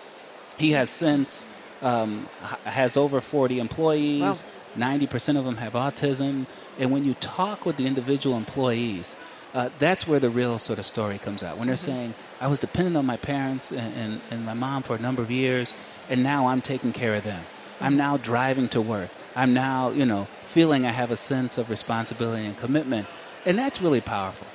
[0.57, 1.45] He has since
[1.81, 2.27] um,
[2.63, 4.43] has over 40 employees.
[4.75, 6.45] 90% of them have autism.
[6.77, 9.15] And when you talk with the individual employees,
[9.53, 11.57] uh, that's where the real sort of story comes out.
[11.57, 14.95] When they're saying, I was dependent on my parents and, and, and my mom for
[14.95, 15.73] a number of years,
[16.09, 17.43] and now I'm taking care of them.
[17.79, 19.09] I'm now driving to work.
[19.35, 23.07] I'm now, you know, feeling I have a sense of responsibility and commitment.
[23.45, 24.47] And that's really powerful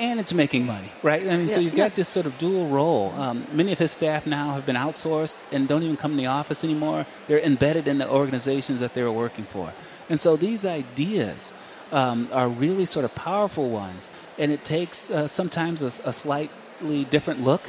[0.00, 1.28] and it's making money, right?
[1.28, 3.12] I mean, so you've got this sort of dual role.
[3.16, 6.26] Um, many of his staff now have been outsourced and don't even come to the
[6.26, 7.04] office anymore.
[7.28, 9.74] They're embedded in the organizations that they were working for.
[10.08, 11.52] And so these ideas
[11.92, 14.08] um, are really sort of powerful ones.
[14.38, 17.68] And it takes uh, sometimes a, a slightly different look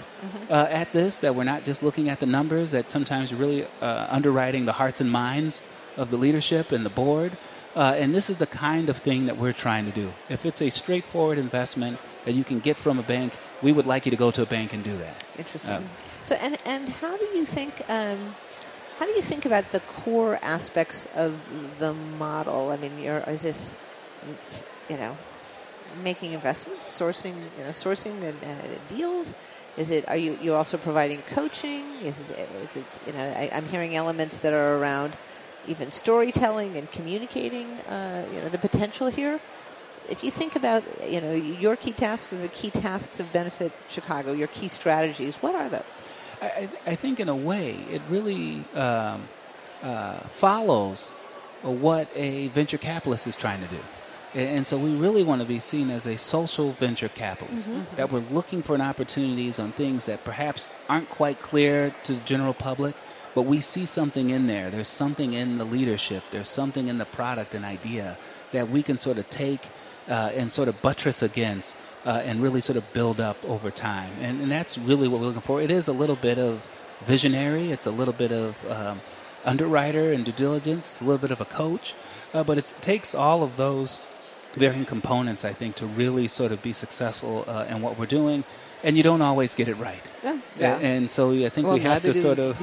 [0.49, 3.67] uh, at this, that we're not just looking at the numbers, that sometimes you're really
[3.81, 5.61] uh, underwriting the hearts and minds
[5.97, 7.35] of the leadership and the board.
[7.75, 10.13] Uh, and this is the kind of thing that we're trying to do.
[10.29, 14.05] If it's a straightforward investment that you can get from a bank, we would like
[14.05, 15.25] you to go to a bank and do that.
[15.37, 15.75] Interesting.
[15.75, 15.89] Um,
[16.23, 17.73] so, and and how do you think?
[17.89, 18.19] Um,
[18.99, 21.33] how do you think about the core aspects of
[21.79, 22.69] the model?
[22.69, 23.75] I mean, you're, is this,
[24.87, 25.17] you know,
[26.03, 29.33] making investments, sourcing, you know, sourcing and uh, deals?
[29.75, 30.07] Is it?
[30.07, 30.37] Are you?
[30.41, 31.83] You're also providing coaching?
[32.03, 32.47] Is it?
[32.61, 32.85] Is it?
[33.07, 35.13] You know, I, I'm hearing elements that are around
[35.65, 37.67] even storytelling and communicating.
[37.89, 39.39] Uh, you know, the potential here.
[40.09, 43.71] If you think about, you know, your key tasks or the key tasks of Benefit
[43.87, 46.01] Chicago, your key strategies, what are those?
[46.41, 49.29] I, I think, in a way, it really um,
[49.83, 51.11] uh, follows
[51.61, 53.79] what a venture capitalist is trying to do.
[54.33, 58.11] And and so we really want to be seen as a social venture capitalist, that
[58.11, 62.95] we're looking for opportunities on things that perhaps aren't quite clear to the general public,
[63.35, 64.71] but we see something in there.
[64.71, 68.17] There's something in the leadership, there's something in the product and idea
[68.51, 69.61] that we can sort of take
[70.09, 74.11] uh, and sort of buttress against uh, and really sort of build up over time.
[74.21, 75.61] And, and that's really what we're looking for.
[75.61, 76.69] It is a little bit of
[77.05, 79.01] visionary, it's a little bit of um,
[79.45, 81.95] underwriter and due diligence, it's a little bit of a coach,
[82.33, 84.01] uh, but it takes all of those
[84.55, 88.43] varying components, I think, to really sort of be successful uh, in what we're doing.
[88.83, 90.01] And you don't always get it right.
[90.57, 90.77] Yeah.
[90.77, 92.57] A- And, so I think Well, we have to sort of.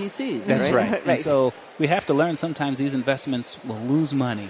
[0.48, 0.90] That's right?
[0.90, 0.90] right.
[1.06, 1.06] Right.
[1.06, 4.48] And so we have to learn sometimes these investments will lose money,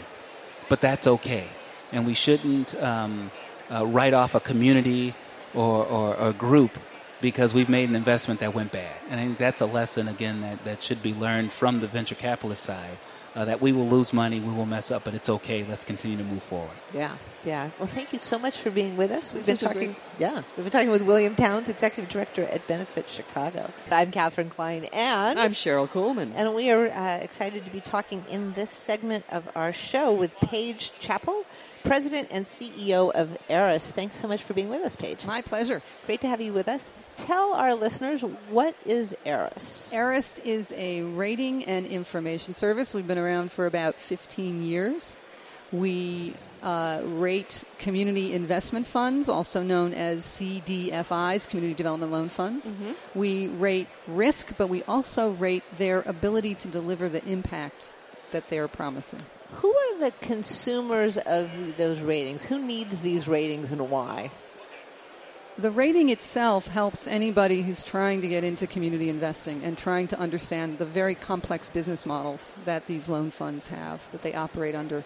[0.70, 1.48] but that's okay.
[1.92, 3.30] And we shouldn't um,
[3.70, 5.14] uh, write off a community
[5.54, 6.78] or, or, or a group
[7.20, 8.94] because we've made an investment that went bad.
[9.10, 12.14] And I think that's a lesson, again, that, that should be learned from the venture
[12.14, 12.98] capitalist side.
[13.34, 15.64] uh, that we will lose money, we will mess up, but it's okay.
[15.68, 16.76] Let's continue to move forward.
[16.92, 17.70] Yeah, yeah.
[17.78, 19.32] Well, thank you so much for being with us.
[19.32, 19.78] We've been talking.
[19.92, 23.70] great- Yeah, we've been talking with William Towns, Executive Director at Benefit Chicago.
[23.90, 26.32] I'm Katherine Klein, and I'm Sherryl Kuhlman.
[26.34, 30.36] and we are uh, excited to be talking in this segment of our show with
[30.40, 31.44] Paige Chapel,
[31.84, 33.92] President and CEO of Aeris.
[33.92, 35.24] Thanks so much for being with us, Paige.
[35.24, 35.80] My pleasure.
[36.06, 36.90] Great to have you with us.
[37.16, 39.88] Tell our listeners what is Aeris.
[39.92, 42.92] Aeris is a rating and information service.
[42.92, 45.16] We've been around for about 15 years.
[45.70, 52.74] We uh, rate community investment funds, also known as CDFIs, Community Development Loan Funds.
[53.14, 57.90] We rate risk, but we also rate their ability to deliver the impact
[58.32, 59.20] that they are promising.
[59.52, 62.44] Who are the consumers of those ratings?
[62.44, 64.30] Who needs these ratings and why?
[65.56, 70.18] The rating itself helps anybody who's trying to get into community investing and trying to
[70.18, 75.04] understand the very complex business models that these loan funds have that they operate under.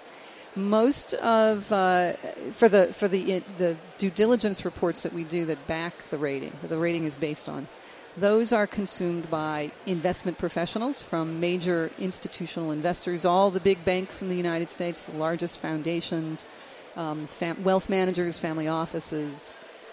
[0.54, 2.12] Most of uh,
[2.52, 6.52] for the for the the due diligence reports that we do that back the rating,
[6.62, 7.68] the rating is based on.
[8.16, 14.28] Those are consumed by investment professionals from major institutional investors, all the big banks in
[14.28, 16.46] the United States, the largest foundations,
[16.94, 19.48] um, fam- wealth managers, family offices,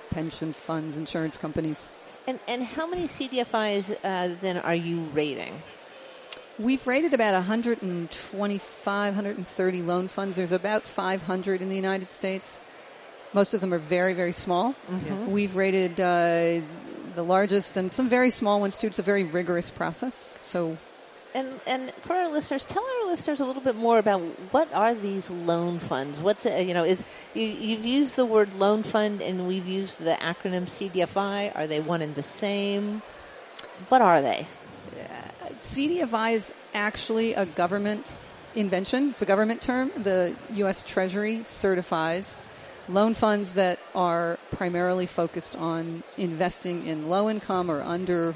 [0.09, 1.87] pension funds, insurance companies.
[2.27, 5.61] And, and how many CDFIs uh, then are you rating?
[6.59, 10.35] We've rated about 125, 130 loan funds.
[10.35, 12.59] There's about 500 in the United States.
[13.33, 14.75] Most of them are very, very small.
[15.31, 16.59] We've rated uh,
[17.15, 18.87] the largest and some very small ones too.
[18.87, 20.33] It's a very rigorous process.
[20.43, 20.77] So
[21.33, 24.19] And, and for our listeners, tell our listeners a little bit more about
[24.51, 26.21] what are these loan funds?
[26.21, 29.99] What's uh, you know is you, you've used the word loan fund and we've used
[30.03, 31.55] the acronym CDFI.
[31.55, 33.01] Are they one and the same?
[33.89, 34.47] What are they?
[35.59, 38.19] CDFI is actually a government
[38.55, 39.09] invention.
[39.09, 39.91] It's a government term.
[39.95, 40.83] The U.S.
[40.83, 42.37] Treasury certifies
[42.89, 48.35] loan funds that are primarily focused on investing in low income or under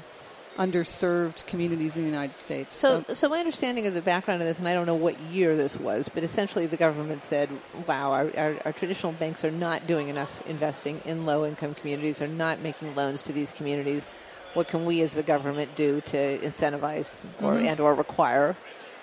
[0.56, 2.72] underserved communities in the United States.
[2.72, 5.56] So, so my understanding of the background of this, and I don't know what year
[5.56, 7.48] this was, but essentially the government said,
[7.88, 12.28] "Wow, our, our, our traditional banks are not doing enough investing in low-income communities, are
[12.28, 14.06] not making loans to these communities.
[14.54, 18.56] What can we, as the government, do to incentivize or and or require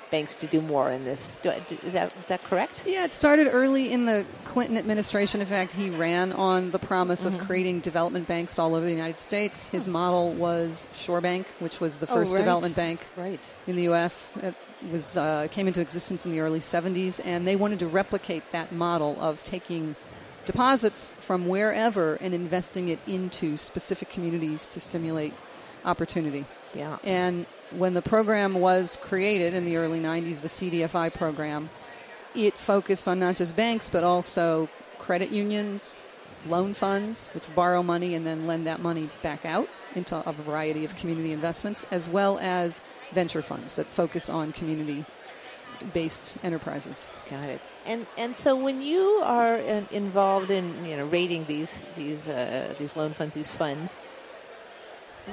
[0.09, 1.37] banks to do more in this?
[1.43, 2.83] Is that is that correct?
[2.85, 5.39] Yeah, it started early in the Clinton administration.
[5.41, 9.19] In fact, he ran on the promise of creating development banks all over the United
[9.19, 9.67] States.
[9.69, 12.39] His model was Shore Bank, which was the Oh, first right.
[12.39, 13.39] development bank Right.
[13.67, 14.37] in the U.S.
[14.37, 14.55] It
[14.91, 18.71] was uh, came into existence in the early 70s, and they wanted to replicate that
[18.71, 19.95] model of taking
[20.45, 25.33] deposits from wherever and investing it into specific communities to stimulate
[25.85, 26.45] opportunity.
[26.73, 26.97] Yeah.
[27.03, 31.69] And when the program was created in the early 90s, the CDFI program,
[32.35, 35.95] it focused on not just banks, but also credit unions,
[36.47, 40.85] loan funds, which borrow money and then lend that money back out into a variety
[40.85, 45.05] of community investments, as well as venture funds that focus on community
[45.93, 47.05] based enterprises.
[47.29, 47.61] Got it.
[47.85, 49.57] And and so when you are
[49.91, 53.95] involved in you know rating these these uh, these loan funds, these funds,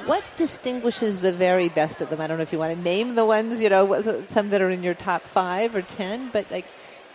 [0.06, 2.20] what distinguishes the very best of them?
[2.20, 4.70] I don't know if you want to name the ones, you know, some that are
[4.70, 6.66] in your top five or ten, but like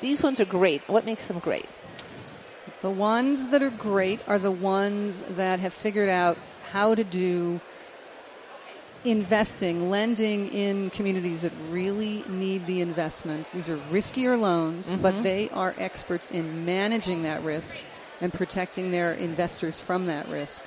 [0.01, 0.87] these ones are great.
[0.87, 1.67] What makes them great?
[2.81, 6.37] The ones that are great are the ones that have figured out
[6.71, 7.61] how to do
[9.05, 13.51] investing, lending in communities that really need the investment.
[13.51, 17.77] These are riskier loans, but they are experts in managing that risk
[18.21, 20.61] and protecting their investors from that risk.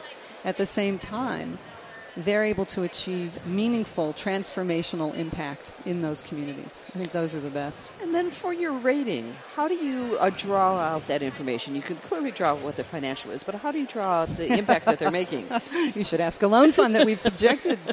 [0.44, 1.58] At the same time,
[2.16, 6.82] they're able to achieve meaningful transformational impact in those communities.
[6.94, 7.90] I think those are the best.
[8.00, 11.74] And then for your rating, how do you uh, draw out that information?
[11.74, 14.28] You can clearly draw out what the financial is, but how do you draw out
[14.30, 15.46] the impact that they're making?
[15.94, 17.78] you should ask a loan fund that we've subjected.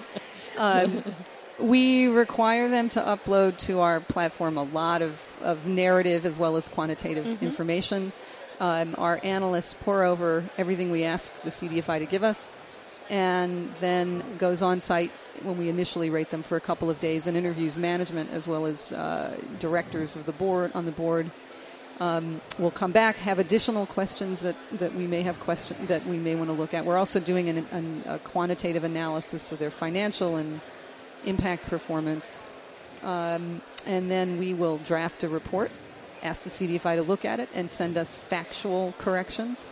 [0.57, 1.03] Um,
[1.59, 6.57] we require them to upload to our platform a lot of, of narrative as well
[6.57, 8.11] as quantitative information.
[8.59, 12.57] Um, our analysts pour over everything we ask the CDFI to give us
[13.09, 15.11] and then goes on site
[15.41, 18.65] when we initially rate them for a couple of days and interviews management as well
[18.65, 21.29] as uh, directors of the board on the board
[21.99, 26.17] um, we'll come back, have additional questions that, that we may have question that we
[26.17, 26.85] may want to look at.
[26.85, 30.59] We're also doing an, an, a quantitative analysis of their financial and
[31.25, 32.43] impact performance,
[33.03, 35.71] um, and then we will draft a report,
[36.23, 39.69] ask the CDFI to look at it, and send us factual corrections.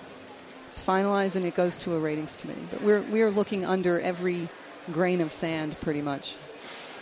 [0.69, 2.65] It's finalized and it goes to a ratings committee.
[2.71, 4.47] But we're we're looking under every
[4.91, 6.37] grain of sand, pretty much.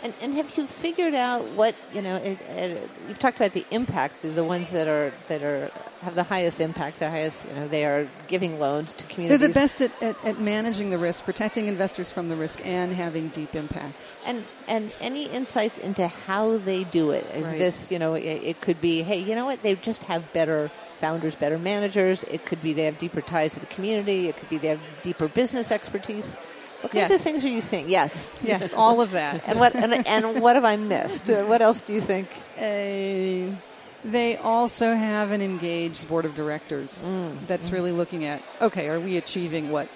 [0.02, 2.16] And, and have you figured out what you know?
[2.16, 5.70] It, it, you've talked about the impact, the, the ones that are that are
[6.02, 7.46] have the highest impact, the highest.
[7.48, 9.38] You know, they are giving loans to communities.
[9.38, 12.94] They're the best at, at, at managing the risk, protecting investors from the risk, and
[12.94, 13.94] having deep impact.
[14.24, 17.26] And and any insights into how they do it?
[17.34, 17.58] Is Right.
[17.58, 18.14] this you know?
[18.14, 19.62] It, it could be, hey, you know what?
[19.62, 22.22] They just have better founders, better managers.
[22.24, 24.28] It could be they have deeper ties to the community.
[24.28, 26.36] It could be they have deeper business expertise.
[26.82, 27.18] What kinds Yes.
[27.18, 27.88] of things are you seeing?
[27.90, 28.38] Yes.
[28.42, 29.42] Yes, all of that.
[29.48, 31.28] And what and, and what have I missed?
[31.28, 32.28] Uh, what else do you think?
[32.58, 33.54] Uh,
[34.02, 37.46] they also have an engaged board of directors Mm.
[37.46, 39.88] that's really looking at okay, are we achieving what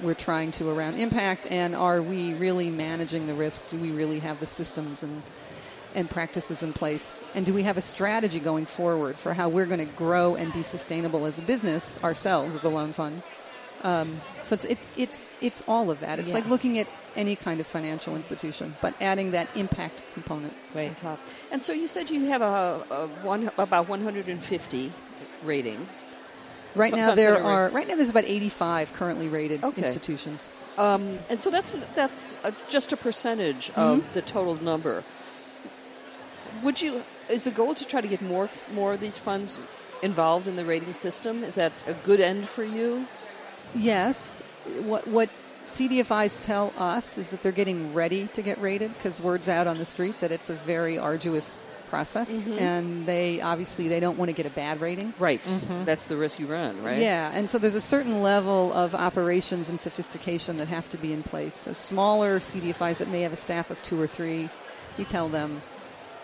[0.00, 3.68] we're trying to around impact, and are we really managing the risk?
[3.70, 5.22] Do we really have the systems and
[5.94, 9.66] and practices in place, and do we have a strategy going forward for how we're
[9.66, 13.22] going to grow and be sustainable as a business ourselves as a loan fund?
[13.84, 16.18] Um, so it's it, it's it's all of that.
[16.18, 16.36] It's Yeah.
[16.36, 20.52] like looking at any kind of financial institution, but adding that impact component.
[20.76, 21.18] on top.
[21.50, 24.92] And so you said you have a, a one about 150
[25.44, 26.04] ratings.
[26.74, 29.82] Right now there are- are right now there's about 85 currently rated Okay.
[29.82, 30.48] institutions.
[30.78, 34.12] Um, and so that's that's a, just a percentage of Mm-hmm.
[34.14, 35.04] the total number.
[36.62, 37.02] Would you?
[37.28, 39.60] Is the goal to try to get more more of these funds
[40.02, 41.42] involved in the rating system?
[41.44, 43.06] Is that a good end for you?
[43.74, 44.42] Yes,
[44.82, 45.30] what what
[45.66, 49.78] CDFIs tell us is that they're getting ready to get rated because word's out on
[49.78, 51.60] the street that it's a very arduous
[51.92, 52.58] process, mm-hmm.
[52.58, 55.12] and they obviously they don't want to get a bad rating.
[55.18, 55.42] Right.
[55.44, 55.84] Mm-hmm.
[55.84, 56.98] That's the risk you run, right?
[56.98, 61.12] Yeah, and so there's a certain level of operations and sophistication that have to be
[61.12, 61.54] in place.
[61.54, 64.48] So smaller CDFIs that may have a staff of two or three,
[64.96, 65.60] you tell them,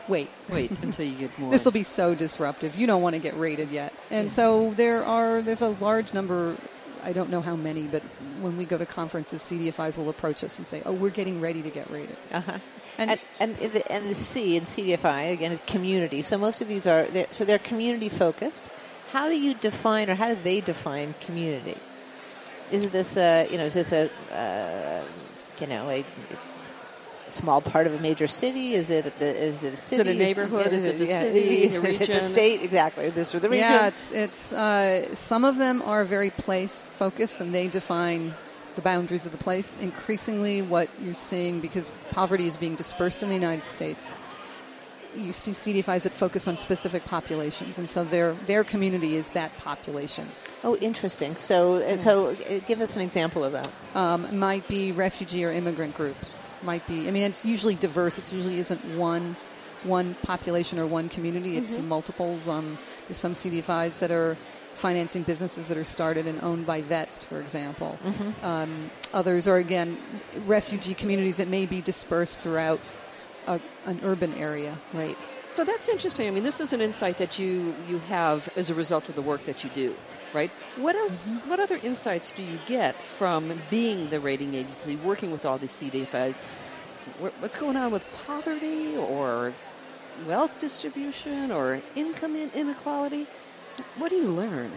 [0.08, 1.50] wait, Wait until you get more.
[1.50, 2.74] this will be so disruptive.
[2.74, 3.92] You don't want to get rated yet.
[4.10, 6.56] And so there are there's a large number.
[7.04, 8.02] I don't know how many, but
[8.40, 11.62] when we go to conferences, CDFIs will approach us and say, "Oh, we're getting ready
[11.62, 12.58] to get rated." Uh-huh.
[12.98, 16.22] And- And, and, the, and the C in CDFI again is community.
[16.22, 18.70] So most of these are they're, so they're community focused.
[19.12, 21.76] How do you define, or how do they define community?
[22.70, 25.02] Is this a you know is this a uh,
[25.60, 26.04] you know a,
[27.32, 28.74] small part of a major city?
[28.74, 30.10] Is it the, is it a city?
[30.10, 30.72] it a neighborhood?
[30.72, 32.62] Is it the yeah, city, the Is it the state?
[32.62, 33.10] Exactly.
[33.10, 33.70] This or the region?
[33.70, 38.34] Yeah, it's it's uh, some of them are very place focused and they define
[38.74, 39.78] the boundaries of the place.
[39.78, 44.12] Increasingly, what you're seeing because poverty is being dispersed in the United States,
[45.16, 49.56] you see CDFIs that focus on specific populations, and so their their community is that
[49.58, 50.28] population.
[50.62, 51.34] Oh, interesting.
[51.36, 53.70] So so uh, give us an example of that.
[53.94, 56.40] Um, might be refugee or immigrant groups.
[56.62, 57.08] Might be.
[57.08, 58.18] I mean, it's usually diverse.
[58.18, 59.36] It usually isn't one
[59.84, 61.56] one population or one community.
[61.56, 62.48] It's multiples.
[62.48, 64.36] Um, there's some CDFIs that are
[64.74, 67.98] financing businesses that are started and owned by vets, for example.
[68.42, 69.98] Um, others are again
[70.46, 72.80] refugee communities that may be dispersed throughout
[73.46, 74.76] a, an urban area.
[74.92, 75.16] Right.
[75.48, 76.28] So that's interesting.
[76.28, 79.22] I mean, this is an insight that you you have as a result of the
[79.22, 79.96] work that you do,
[80.32, 80.50] right?
[80.76, 81.30] What else?
[81.46, 85.72] What other insights do you get from being the rating agency, working with all these
[85.72, 86.40] CDFIs?
[87.40, 89.54] What's going on with poverty or
[90.26, 93.26] wealth distribution or income inequality?
[93.96, 94.72] What do you learn?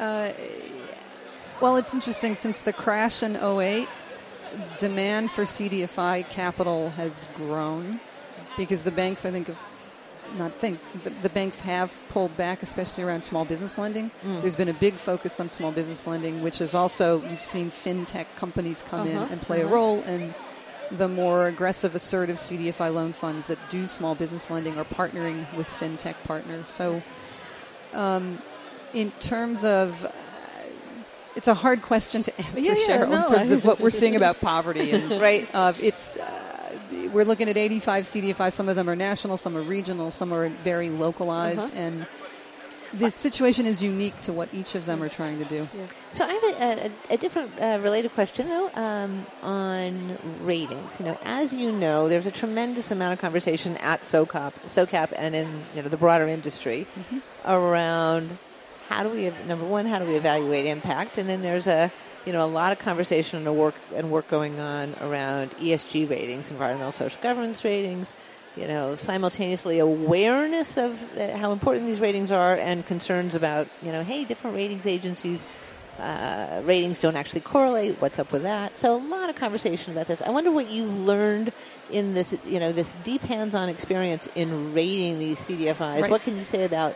[0.00, 0.32] Uh,
[1.60, 3.88] well, it's interesting since the crash in 08,
[4.78, 8.00] demand for CDFI capital has grown
[8.56, 9.62] because the banks, I think, have
[10.36, 14.10] not think the, the banks have pulled back, especially around small business lending.
[14.22, 18.26] There's been a big focus on small business lending, which is also you've seen fintech
[18.36, 20.34] companies come in and play a role, and
[20.90, 25.68] the more aggressive, assertive CDFI loan funds that do small business lending are partnering with
[25.68, 26.68] fintech partners.
[26.68, 27.02] So,
[27.92, 28.38] um,
[28.94, 30.06] in terms of
[31.36, 33.80] it's a hard question to answer, Yeah, yeah, Sherryl, no, in terms I- of what
[33.80, 34.90] we're seeing about poverty.
[34.92, 35.48] And Right.
[35.54, 36.47] uh, it's uh,
[37.12, 38.52] we're looking at 85 CDFI.
[38.52, 41.80] Some of them are national, some are regional, some are very localized, Uh-huh.
[41.80, 42.06] and
[42.94, 45.68] the situation is unique to what each of them are trying to do.
[46.12, 50.98] So I have a, a, a different uh, related question though um, on ratings.
[50.98, 55.34] You know, as you know, there's a tremendous amount of conversation at SOCAP, SOCAP, and
[55.34, 56.86] in you know the broader industry
[57.44, 58.38] around
[58.88, 61.92] how do we number one how do we evaluate impact, and then there's a
[62.28, 66.50] you know a lot of conversation and work and work going on around ESG ratings,
[66.50, 68.12] environmental social governance ratings.
[68.54, 73.92] You know, simultaneously awareness of uh, how important these ratings are, and concerns about you
[73.92, 75.46] know, hey, different ratings agencies
[75.98, 78.00] uh, ratings don't actually correlate.
[78.00, 78.78] What's up with that?
[78.78, 80.22] So a lot of conversation about this.
[80.22, 81.52] I wonder what you've learned
[81.90, 86.02] in this, you know, this deep hands-on experience in rating these CDFIs.
[86.02, 86.10] Right.
[86.10, 86.94] What can you say about,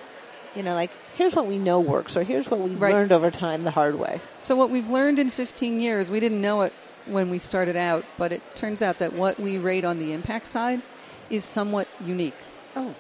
[0.55, 2.95] you know, like here's what we know works, or here's what we've Right.
[2.95, 4.21] learned over time the hard way.
[4.41, 6.73] So what we've learned in 15 years, we didn't know it
[7.07, 10.47] when we started out, but it turns out that what we rate on the impact
[10.47, 10.83] side
[11.31, 12.37] is somewhat unique.
[12.77, 12.95] Oh,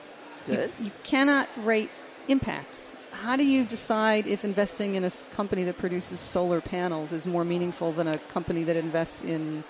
[0.47, 0.71] good.
[0.81, 1.91] You cannot rate
[2.29, 2.85] impact.
[3.13, 7.45] How do you decide if investing in a company that produces solar panels is more
[7.45, 9.63] meaningful than a company that invests in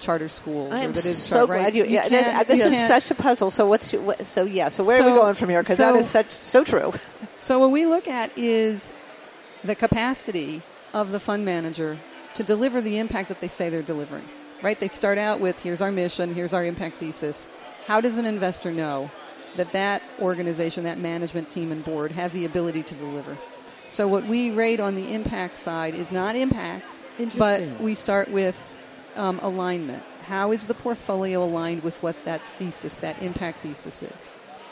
[0.00, 0.72] charter schools?
[0.72, 1.84] I or am that is so char- glad you.
[1.84, 3.50] You yeah, can't- this you is can't- such a puzzle.
[3.50, 4.68] So what's your, what, so yeah?
[4.68, 5.60] So where are we going from here?
[5.62, 6.92] Because that so- is such so true.
[7.40, 8.92] So what we look at is
[9.62, 10.60] the capacity
[10.92, 11.96] of the fund manager
[12.34, 14.24] to deliver the impact that they say they're delivering.
[14.60, 14.78] Right?
[14.78, 17.46] They start out with here's our mission, here's our impact thesis.
[17.86, 19.10] How does an investor know
[19.56, 23.36] that that organization, that management team and board have the ability to deliver?
[23.88, 26.84] So what we rate on the impact side is not impact,
[27.38, 28.58] but we start with
[29.16, 30.02] um, alignment.
[30.24, 34.28] How is the portfolio aligned with what that thesis, that impact thesis is?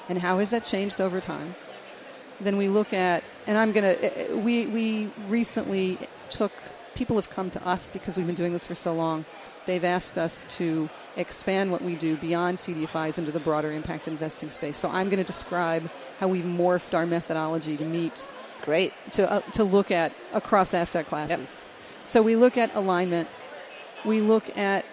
[0.08, 1.54] And how has that changed over time?
[2.40, 5.98] then we look at, and I'm going to, we, we recently
[6.30, 6.52] took,
[6.94, 9.24] people have come to us because we've been doing this for so long.
[9.64, 14.50] They've asked us to expand what we do beyond CDFIs into the broader impact investing
[14.50, 14.76] space.
[14.76, 18.28] So I'm going to describe how we've morphed our methodology to meet,
[18.62, 18.92] Great.
[19.12, 21.56] to, uh, to look at across asset classes.
[21.58, 22.08] Yep.
[22.08, 23.28] So we look at alignment,
[24.04, 24.84] we look at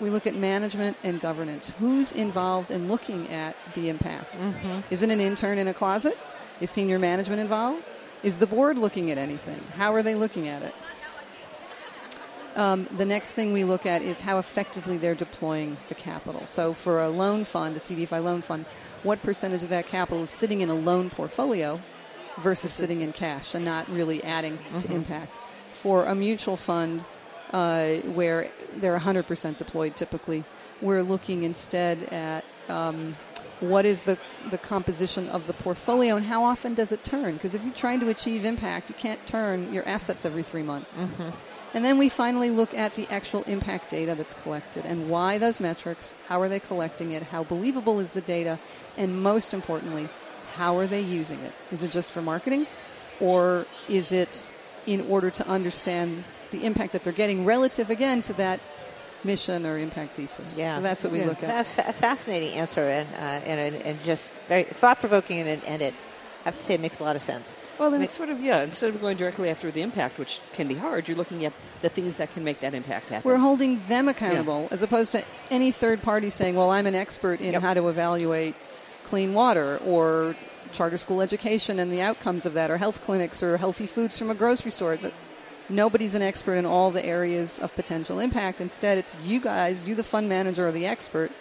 [0.00, 1.70] we look at management and governance.
[1.78, 4.32] Who's involved in looking at the impact?
[4.34, 4.80] Mm-hmm.
[4.92, 6.18] Is it an intern in a closet?
[6.60, 7.84] Is senior management involved?
[8.22, 9.60] Is the board looking at anything?
[9.76, 10.74] How are they looking at it?
[12.54, 16.44] Um, the next thing we look at is how effectively they're deploying the capital.
[16.46, 18.66] So, for a loan fund, a CDFI loan fund,
[19.02, 21.80] what percentage of that capital is sitting in a loan portfolio
[22.38, 25.34] versus sitting in cash and not really adding to impact?
[25.72, 27.04] For a mutual fund,
[27.52, 30.44] uh, where they're 100% deployed typically,
[30.80, 33.16] we're looking instead at um,
[33.60, 34.18] what is the,
[34.50, 37.34] the composition of the portfolio and how often does it turn?
[37.34, 41.00] Because if you're trying to achieve impact, you can't turn your assets every three months.
[41.74, 45.58] And then we finally look at the actual impact data that's collected and why those
[45.58, 48.58] metrics, how are they collecting it, how believable is the data,
[48.98, 50.08] and most importantly,
[50.56, 51.52] how are they using it?
[51.70, 52.66] Is it just for marketing
[53.20, 54.46] or is it
[54.84, 58.60] in order to understand the impact that they're getting relative again to that
[59.24, 60.56] mission or impact thesis?
[60.58, 60.76] Yeah.
[60.76, 61.26] So that's what we Yeah.
[61.26, 61.48] look at.
[61.48, 63.18] That's a fascinating answer and, uh,
[63.50, 65.94] and, and, and just very thought provoking, and, it- and it,
[66.44, 67.54] I have to say, it makes a lot of sense.
[67.78, 70.40] Well, then Make- it's sort of, yeah, instead of going directly after the impact, which
[70.52, 73.22] can be hard, you're looking at the things that can make that impact happen.
[73.28, 77.40] We're holding them accountable as opposed to any third party saying, well, I'm an expert
[77.40, 77.62] in Yep.
[77.62, 78.54] how to evaluate
[79.08, 80.34] clean water or
[80.72, 84.30] charter school education and the outcomes of that, or health clinics or healthy foods from
[84.30, 84.98] a grocery store.
[85.72, 88.60] Nobody's an expert in all the areas of potential impact.
[88.60, 91.32] Instead, it's you guys, you, the fund manager or the expert.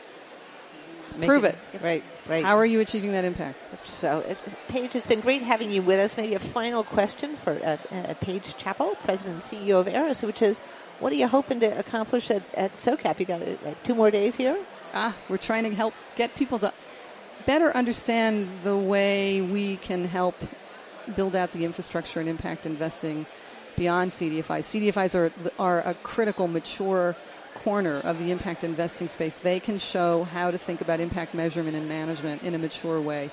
[1.18, 1.58] Make Prove it.
[1.84, 2.46] Right, right.
[2.46, 3.58] How are you achieving that impact?
[3.86, 4.38] So, it,
[4.70, 6.16] Paige, it's been great having you with us.
[6.16, 10.42] Maybe a final question for uh, uh, Paige Chapel, President and CEO of Aeris, which
[10.42, 10.60] is,
[11.02, 13.20] what are you hoping to accomplish at, at SOCAP?
[13.20, 14.58] You got uh, like two more days here.
[14.94, 16.72] Ah, we're trying to help get people to
[17.46, 20.36] better understand the way we can help
[21.18, 23.26] build out the infrastructure and impact investing
[23.76, 24.92] beyond CDFIs.
[24.92, 27.16] CDFIs are, are a critical, mature
[27.54, 29.40] corner of the impact investing space.
[29.40, 33.30] They can show how to think about impact measurement and management in a mature way.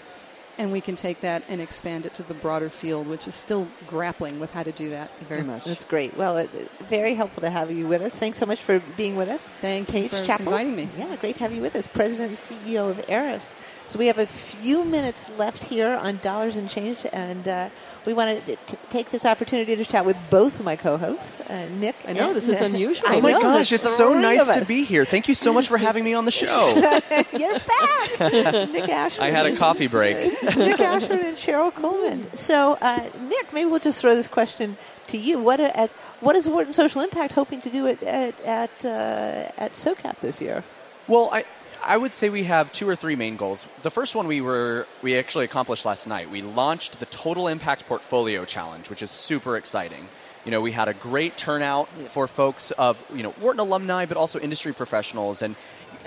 [0.59, 3.69] And we can take that and expand it to the broader field, which is still
[3.87, 5.09] grappling with how to do that.
[5.29, 5.65] Very much.
[5.65, 6.17] That's great.
[6.17, 6.51] Well, it,
[6.89, 8.17] very helpful to have you with us.
[8.17, 9.49] Thanks so much for being with us.
[9.49, 10.47] Thank you Paige for Chapel.
[10.47, 10.89] inviting me.
[10.99, 13.53] Yeah, great to have you with us, President and CEO of Aeris.
[13.87, 17.71] So we have a few minutes left here on Dollars and Change, and uh,
[18.05, 21.67] we want to t- take this opportunity to chat with both of my co-hosts, uh,
[21.79, 21.97] Nick.
[22.07, 23.09] I know, and- this is unusual.
[23.11, 25.07] I Oh my know, gosh, it's so nice to be here.
[25.07, 26.75] Thank you so much for having me on the show.
[27.33, 28.21] You're back,
[28.71, 29.25] Nick Ashburn.
[29.25, 30.17] I had a coffee break.
[30.57, 32.35] Nick Ashburn and Sherryl Kuhlman.
[32.37, 34.77] So, uh, Nick, maybe we'll just throw this question
[35.09, 35.39] to you.
[35.39, 35.91] What uh, at,
[36.21, 40.41] what is Wharton Social Impact hoping to do at at at, uh, at SOCAP this
[40.41, 40.65] year?
[41.07, 41.45] Well, I
[41.85, 43.67] I would say we have two or three main goals.
[43.83, 46.31] The first one we were we actually accomplished last night.
[46.31, 50.09] We launched the Total Impact Portfolio Challenge, which is super exciting.
[50.45, 54.17] You know, we had a great turnout for folks of you know Wharton alumni, but
[54.17, 55.57] also industry professionals, and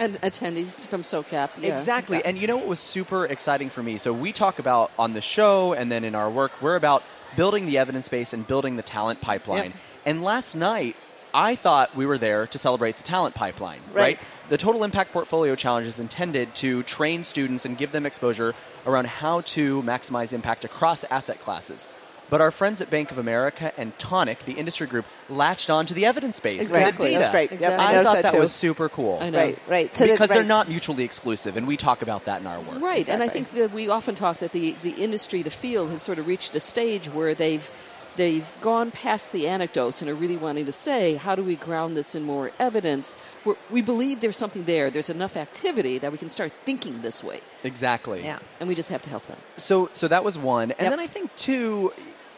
[0.02, 1.52] and attendees from SOCAP.
[1.62, 1.78] Yeah.
[1.78, 2.26] Exactly.
[2.26, 3.98] And you know what was super exciting for me?
[4.00, 7.04] So we talk about on the show and then in our work, we're about
[7.38, 9.66] building the evidence base and building the talent pipeline.
[9.66, 9.74] Yep.
[10.08, 10.96] And last night,
[11.36, 14.18] I thought we were there to celebrate the talent pipeline, Right.
[14.18, 14.22] right?
[14.50, 18.54] The Total Impact Portfolio Challenge is intended to train students and give them exposure
[18.86, 21.88] around how to maximize impact across asset classes.
[22.32, 25.94] But our friends at Bank of America and Toniic, the industry group, latched on to
[25.94, 26.62] the evidence base.
[26.62, 27.12] and the Exactly.
[27.14, 27.32] That's data.
[27.50, 27.62] great.
[27.62, 29.20] Yep, I I thought that that, was super cool.
[29.22, 29.38] I know.
[29.38, 29.96] Right, right.
[29.96, 32.82] So that- because they're not mutually exclusive, and we talk about that in our work.
[32.82, 36.02] Right, and I think that we often talk that the, the industry, the field, has
[36.02, 37.70] sort of reached a stage where they've
[38.18, 41.96] they've gone past the anecdotes and are really wanting to say, how do we ground
[41.96, 43.16] this in more evidence?
[43.46, 44.92] We're, we believe there's something there.
[44.92, 48.22] There's enough activity that we can start thinking this way, Exactly.
[48.22, 48.40] Yeah.
[48.60, 49.38] and we just have to help them.
[49.58, 50.90] So so that was one, and Yep.
[50.92, 51.92] then I think two.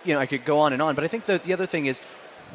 [0.04, 1.86] You know, I could go on and on, but I think the the other thing
[1.86, 2.02] is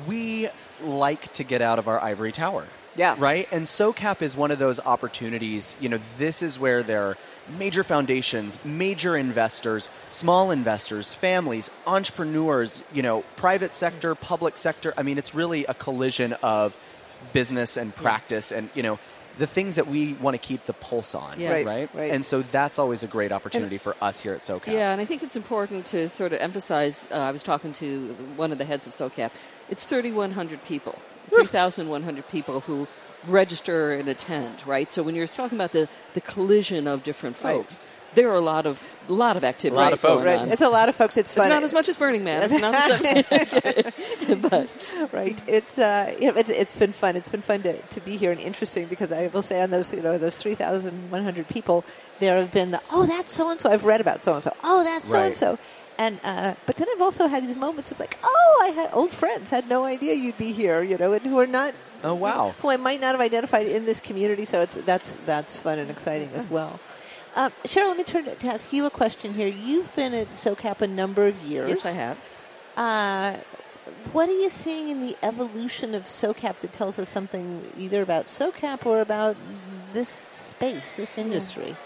[0.07, 0.49] we
[0.82, 2.64] like to get out of our ivory tower.
[2.96, 3.14] Yeah.
[3.18, 3.49] Right.
[3.53, 5.76] And SoCap is one of those opportunities.
[5.80, 7.16] You know, this is where there are
[7.57, 12.82] major foundations, major investors, small investors, families, entrepreneurs.
[12.92, 14.92] You know, private sector, public sector.
[14.96, 16.76] I mean, it's really a collision of
[17.32, 18.99] business and practice, and you know.
[19.39, 21.53] The things that we want to keep the pulse on, Yeah.
[21.53, 21.91] Right, right?
[21.95, 22.11] right.
[22.11, 24.72] And so that's always a great opportunity for us here at SoCap.
[24.72, 27.07] Yeah, and I think it's important to sort of emphasize.
[27.11, 29.30] Uh, I was talking to one of the heads of SOCAP.
[29.70, 30.99] It's 3,100 people,
[31.30, 32.89] 3,100 people who
[33.26, 34.91] register and attend, right?
[34.91, 37.80] So when you're talking about the, the collision of different folks,
[38.14, 40.24] there are a lot of a lot of activities lot of folks.
[40.24, 40.38] going Right.
[40.40, 40.50] on.
[40.50, 41.16] It's a lot of folks.
[41.16, 41.44] It's fun.
[41.46, 42.42] It's not as much as Burning Man.
[42.50, 43.92] It's not the
[44.26, 44.40] same.
[44.40, 44.68] but
[45.12, 45.40] right.
[45.46, 47.16] It's uh, you know, it's, it's been fun.
[47.16, 49.92] It's been fun to, to be here and interesting because I will say on those
[49.92, 51.84] you know those three thousand one hundred people,
[52.20, 54.52] there have been the, oh that's so and so I've read about so and so
[54.64, 55.59] oh that's so and so,
[55.98, 59.12] and uh, but then I've also had these moments of like oh I had old
[59.12, 62.54] friends had no idea you'd be here you know and who are not Oh wow.
[62.62, 64.44] who I might not have identified in this community.
[64.44, 66.78] So it's that's that's fun and exciting as well.
[67.39, 69.47] Uh, Sherryl, let me turn to, ask you a question here.
[69.47, 71.68] You've been at SoCap a number of years.
[71.68, 72.18] yes, I have.
[72.76, 73.36] Uh,
[74.11, 78.26] what are you seeing in the evolution of SoCap that tells us something either about
[78.26, 79.36] SoCap or about
[79.93, 81.76] this space, this industry?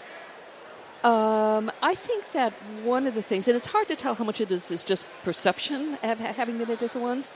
[1.03, 4.41] Um, I think that one of the things, and it's hard to tell how much
[4.41, 7.31] of this is just perception of having been at different ones.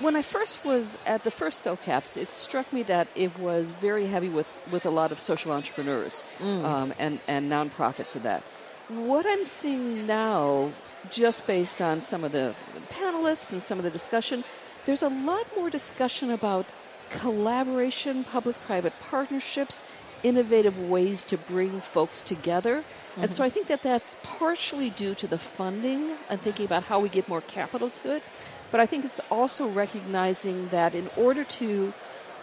[0.00, 4.06] When I first was at the first SoCaps, it struck me that it was very
[4.06, 8.42] heavy with, with a lot of social entrepreneurs um, and, and nonprofits and that.
[8.88, 10.72] What I'm seeing now,
[11.10, 12.54] just based on some of the
[12.90, 14.44] panelists and some of the discussion,
[14.86, 16.66] there's a lot more discussion about
[17.10, 19.84] collaboration, public private partnerships,
[20.22, 22.84] innovative ways to bring folks together.
[23.16, 26.98] And so I think that that's partially due to the funding and thinking about how
[26.98, 28.22] we get more capital to it.
[28.72, 31.92] But I think it's also recognizing that in order to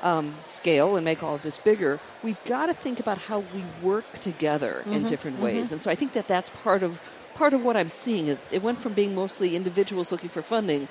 [0.02, 3.64] um, scale and make all of this bigger, we've got to think about how we
[3.82, 5.74] work together in different ways.
[5.74, 7.02] And so I think that that's part of
[7.34, 8.28] part of what I'm seeing.
[8.28, 10.88] It, it went from being mostly individuals looking for funding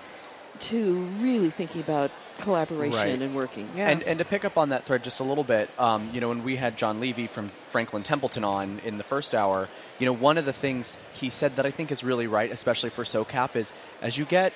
[0.60, 3.22] to really thinking about collaboration Right.
[3.22, 3.68] and working.
[3.76, 3.90] Yeah.
[3.90, 6.28] And, and to pick up on that thread just a little bit, um, you know,
[6.28, 9.68] when we had John Levy from Franklin Templeton on in the first hour,
[9.98, 12.90] you know, one of the things he said that I think is really right, especially
[12.90, 14.52] for SoCap, is as you get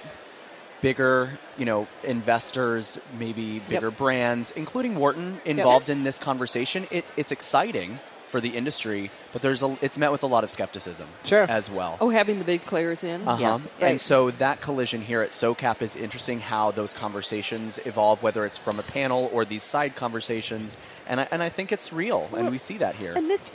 [0.83, 7.33] bigger, you know, investors, maybe bigger brands, including Wharton, involved in this conversation, it, it's
[7.33, 11.43] exciting for the industry, but there's a, it's met with a lot of skepticism Sure.
[11.43, 11.99] as well.
[12.01, 13.29] Oh, having the big players in?
[13.29, 13.39] Uh-huh.
[13.39, 13.53] Yeah.
[13.53, 13.91] Right.
[13.91, 18.57] And so that collision here at SoCap is interesting how those conversations evolve, whether it's
[18.57, 20.79] from a panel or these side conversations.
[21.07, 23.13] And I, and I think it's real, and we see that here.
[23.15, 23.53] And it,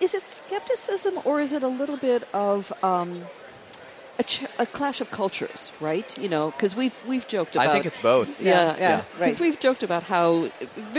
[0.00, 3.24] is it skepticism or is it a little bit of um,
[4.20, 6.08] a, ch- a clash of cultures, right?
[6.24, 7.68] You know, because we've we've joked about.
[7.68, 8.28] I think it's both.
[8.40, 9.46] Yeah, Yeah, yeah, Because right.
[9.46, 10.26] we've joked about how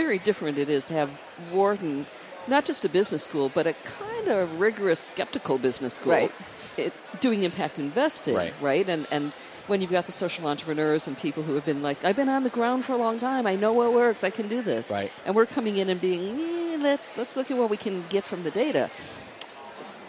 [0.02, 1.10] very different it is to have
[1.56, 2.06] Wharton,
[2.54, 6.32] not just a business school, but a kind of rigorous, skeptical business school, Right.
[6.76, 8.34] it, doing impact investing,
[8.70, 8.88] Right.
[8.88, 9.32] And and
[9.70, 12.42] when you've got the social entrepreneurs and people who have been like, I've been on
[12.42, 15.10] the ground for a long time, I know what works, I can do this, Right.
[15.24, 18.24] And we're coming in and being, eh, let's let's look at what we can get
[18.24, 18.90] from the data.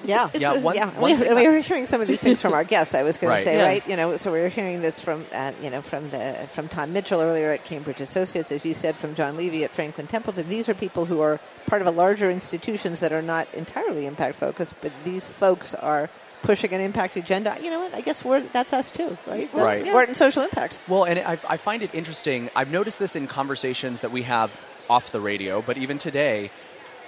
[0.04, 0.90] Yeah, it's Yeah, a- one- yeah.
[1.00, 2.94] one we, we were hearing some of these things from our guests.
[2.94, 3.38] I was going Right.
[3.40, 3.66] to say, Yeah.
[3.66, 3.88] right?
[3.88, 6.94] You know, so we were hearing this from, uh, you know, from the from Tom
[6.94, 10.50] Mitchell earlier at Cambridge Associates, as you said, from John Levy at Franklin Templeton.
[10.50, 14.36] These are people who are part of a larger institutions that are not entirely impact
[14.36, 16.10] focused, but these folks are
[16.42, 17.56] pushing an impact agenda.
[17.62, 17.94] You know what?
[17.94, 19.50] I guess we're that's us too, right?
[19.54, 19.86] That's Right.
[19.86, 19.94] Yeah.
[19.94, 20.78] Wharton Social Impact.
[20.90, 22.50] Well, and I, I find it interesting.
[22.54, 24.52] I've noticed this in conversations that we have
[24.90, 26.52] off the radio, but even today,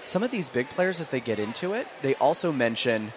[0.05, 3.11] some of these big players, as they get into it, they also mention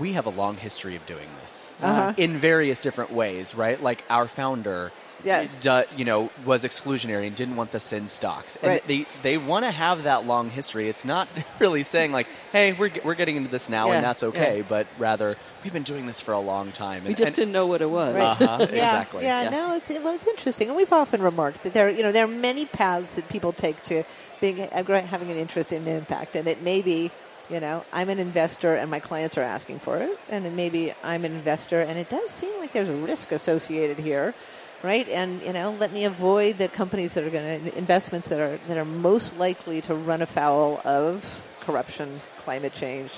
[0.00, 2.12] we have a long history of doing this Uh-huh.
[2.16, 3.80] in various different ways, right?
[3.82, 4.92] Like our founder.
[5.24, 5.46] Yeah.
[5.62, 8.86] du- you know, was exclusionary and didn't want the sin stocks, and Right.
[8.86, 10.88] they they want to have that long history.
[10.90, 11.26] It's not
[11.58, 14.58] really saying like, "Hey, we're ge- we're getting into this now, Yeah, and that's okay,"
[14.58, 14.64] yeah.
[14.68, 17.04] but rather we've been doing this for a long time.
[17.04, 18.14] We just and- didn't know what it was.
[18.14, 18.40] Right.
[18.42, 19.24] Uh-huh, Yeah, exactly.
[19.24, 19.50] Yeah, Yeah.
[19.50, 22.28] no, it's, well, it's interesting, and we've often remarked that there, you know, there are
[22.28, 24.04] many paths that people take to
[24.40, 27.10] being having an interest in impact, and it may be,
[27.50, 30.92] you know, I'm an investor and my clients are asking for it, and it maybe
[31.02, 34.34] I'm an investor and it does seem like there's a risk associated here,
[34.82, 35.08] right?
[35.08, 38.58] And you know, let me avoid the companies that are going to investments that are
[38.68, 43.12] that are most likely to run afoul of corruption, climate change.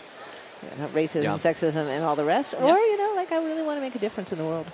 [0.60, 1.34] You know, racism, Yeah.
[1.34, 4.00] sexism, and all the rest, or you know, like I really want to make a
[4.00, 4.66] difference in the world.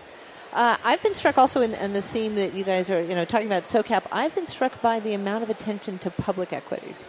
[0.54, 3.24] Uh, I've been struck also in, in the theme that you guys are, you know,
[3.24, 4.04] talking about SOCAP.
[4.12, 7.04] I've been struck by the amount of attention to public equities.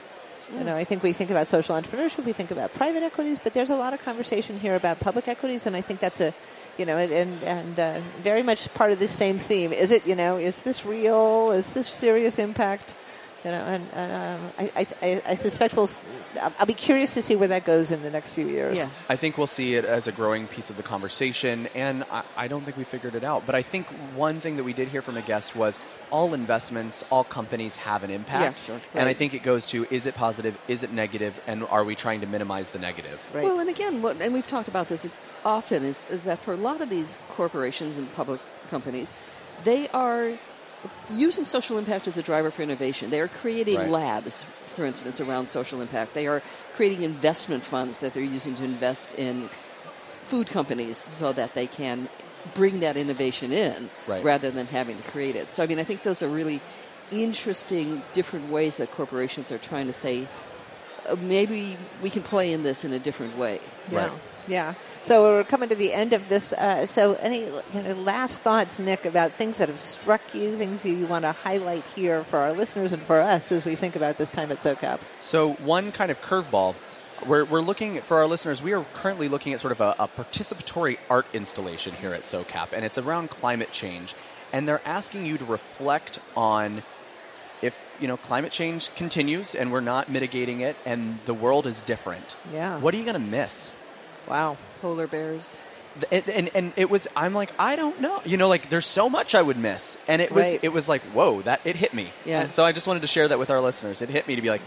[0.52, 3.54] You know, I think we think about social entrepreneurship, we think about private equities, but
[3.54, 6.34] there's a lot of conversation here about public equities, and I think that's a,
[6.78, 9.74] you know, and and uh, very much part of this same theme.
[9.74, 11.52] Is it, you know, is this real?
[11.52, 12.96] Is this serious impact?
[13.46, 15.84] You know, and, and um, I, I, I suspect we'll.
[15.84, 16.00] s-
[16.42, 18.76] I'll I'll be curious to see where that goes in the next few years.
[18.76, 18.90] Yeah.
[19.08, 22.48] I think we'll see it as a growing piece of the conversation, and I, I
[22.48, 23.46] don't think we figured it out.
[23.46, 23.86] But I think
[24.16, 25.80] one thing that we did hear from a guest was
[26.10, 28.62] all investments, all companies have an impact.
[28.62, 28.82] Yeah, sure.
[28.96, 31.94] And I think it goes to is it positive, is it negative, and are we
[31.96, 33.22] trying to minimize the negative?
[33.32, 33.44] Right.
[33.44, 35.08] Well, and again, what, and we've talked about this
[35.46, 38.42] often, is, is that for a lot of these corporations and public
[38.72, 39.16] companies,
[39.64, 40.32] they are
[41.12, 43.10] using social impact as a driver for innovation.
[43.10, 43.90] They are creating Right.
[43.90, 44.44] labs,
[44.76, 46.14] for instance, around social impact.
[46.14, 46.42] They are
[46.76, 49.50] creating investment funds that they're using to invest in
[50.26, 52.10] food companies so that they can
[52.54, 54.24] bring that innovation in Right.
[54.24, 55.50] rather than having to create it.
[55.52, 56.62] So, I mean, I think those are really
[57.12, 60.28] interesting, different ways that corporations are trying to say,
[61.08, 63.60] uh, maybe we can play in this in a different way.
[63.92, 64.00] Yeah.
[64.00, 64.12] Right.
[64.48, 64.74] Yeah.
[65.04, 66.54] So we're coming to the end of this.
[66.54, 70.86] Uh, so, any you know, last thoughts, Nick, about things that have struck you, things
[70.86, 74.18] you want to highlight here for our listeners and for us as we think about
[74.18, 75.00] this time at SOCAP?
[75.22, 76.76] So, one kind of curveball.
[77.26, 78.62] We're, we're looking for our listeners.
[78.62, 82.74] We are currently looking at sort of a, a participatory art installation here at SOCAP,
[82.74, 84.14] and it's around climate change.
[84.52, 86.84] And they're asking you to reflect on
[87.62, 91.82] if you know climate change continues and we're not mitigating it, and the world is
[91.82, 92.36] different.
[92.54, 92.80] Yeah.
[92.80, 93.76] What are you going to miss?
[94.28, 94.58] Wow.
[94.82, 95.64] Polar bears.
[96.12, 99.10] And, and, and it was I'm like I don't know you know like there's so
[99.10, 100.60] much I would miss and it was Right.
[100.62, 102.42] it was like whoa that it hit me Yeah.
[102.42, 104.42] And so I just wanted to share that with our listeners it hit me to
[104.42, 104.62] be like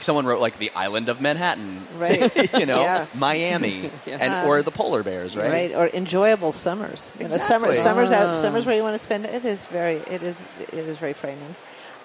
[0.00, 2.34] someone wrote like the island of Manhattan Right.
[2.58, 3.04] you know Yeah.
[3.14, 4.16] Miami Yeah.
[4.18, 5.74] and or the polar bears right, Right.
[5.74, 7.12] Or enjoyable summers.
[7.20, 7.74] You know, summer, Exactly.
[7.74, 8.26] summers out.
[8.28, 8.32] Ah.
[8.32, 9.26] Summers where you want to spend.
[9.26, 9.96] It is very.
[9.96, 10.42] It is.
[10.60, 11.54] It is very frightening.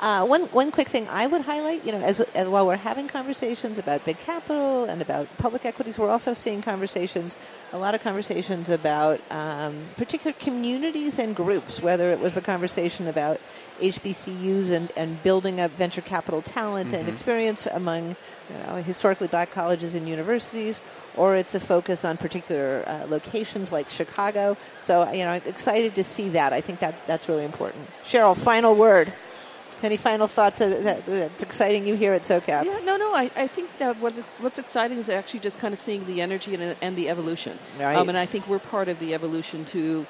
[0.02, 3.08] Uh, one one quick thing I would highlight, you know, as, as while we're having
[3.08, 7.38] conversations about big capital and about public equities, we're also seeing conversations,
[7.72, 11.84] a lot of conversations about um, particular communities and groups.
[11.84, 13.40] Whether it was the conversation about
[13.80, 18.16] HBCUs and, and building up venture capital talent and experience among
[18.50, 20.82] you know, historically black colleges and universities,
[21.16, 24.58] or it's a focus on particular uh, locations like Chicago.
[24.82, 26.54] So, you know, I'm excited to see that.
[26.54, 27.88] I think that, that's really important.
[28.04, 29.14] Sherryl, final word.
[29.84, 32.66] Any final thoughts that, that, that's exciting you here at SOCAP?
[32.66, 33.14] Yeah, no, no.
[33.16, 36.22] I, I think that what is, what's exciting is actually just kind of seeing the
[36.22, 37.58] energy and, and the evolution.
[37.80, 37.96] Right.
[37.96, 40.06] Um, and I think we're part of the evolution to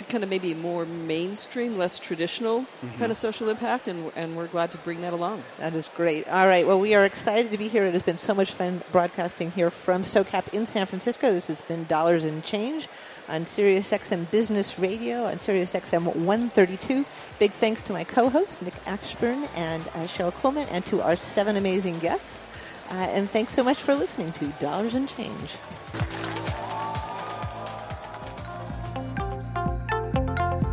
[0.00, 2.64] to kind of maybe more mainstream, less traditional
[2.98, 5.42] kind of social impact, and, and we're glad to bring that along.
[5.58, 6.26] That is great.
[6.26, 6.66] All right.
[6.66, 7.84] Well, we are excited to be here.
[7.84, 11.30] It has been so much fun broadcasting here from SOCAP in San Francisco.
[11.32, 12.88] This has been Dollars and Change
[13.28, 17.04] on Sirius XM Business Radio on Sirius XM 132.
[17.40, 21.56] Big thanks to my co-hosts Nick Ashburn and uh, Sherryl Kuhlman, and to our seven
[21.56, 22.46] amazing guests.
[22.90, 25.56] Uh, and thanks so much for listening to Dollars and Change.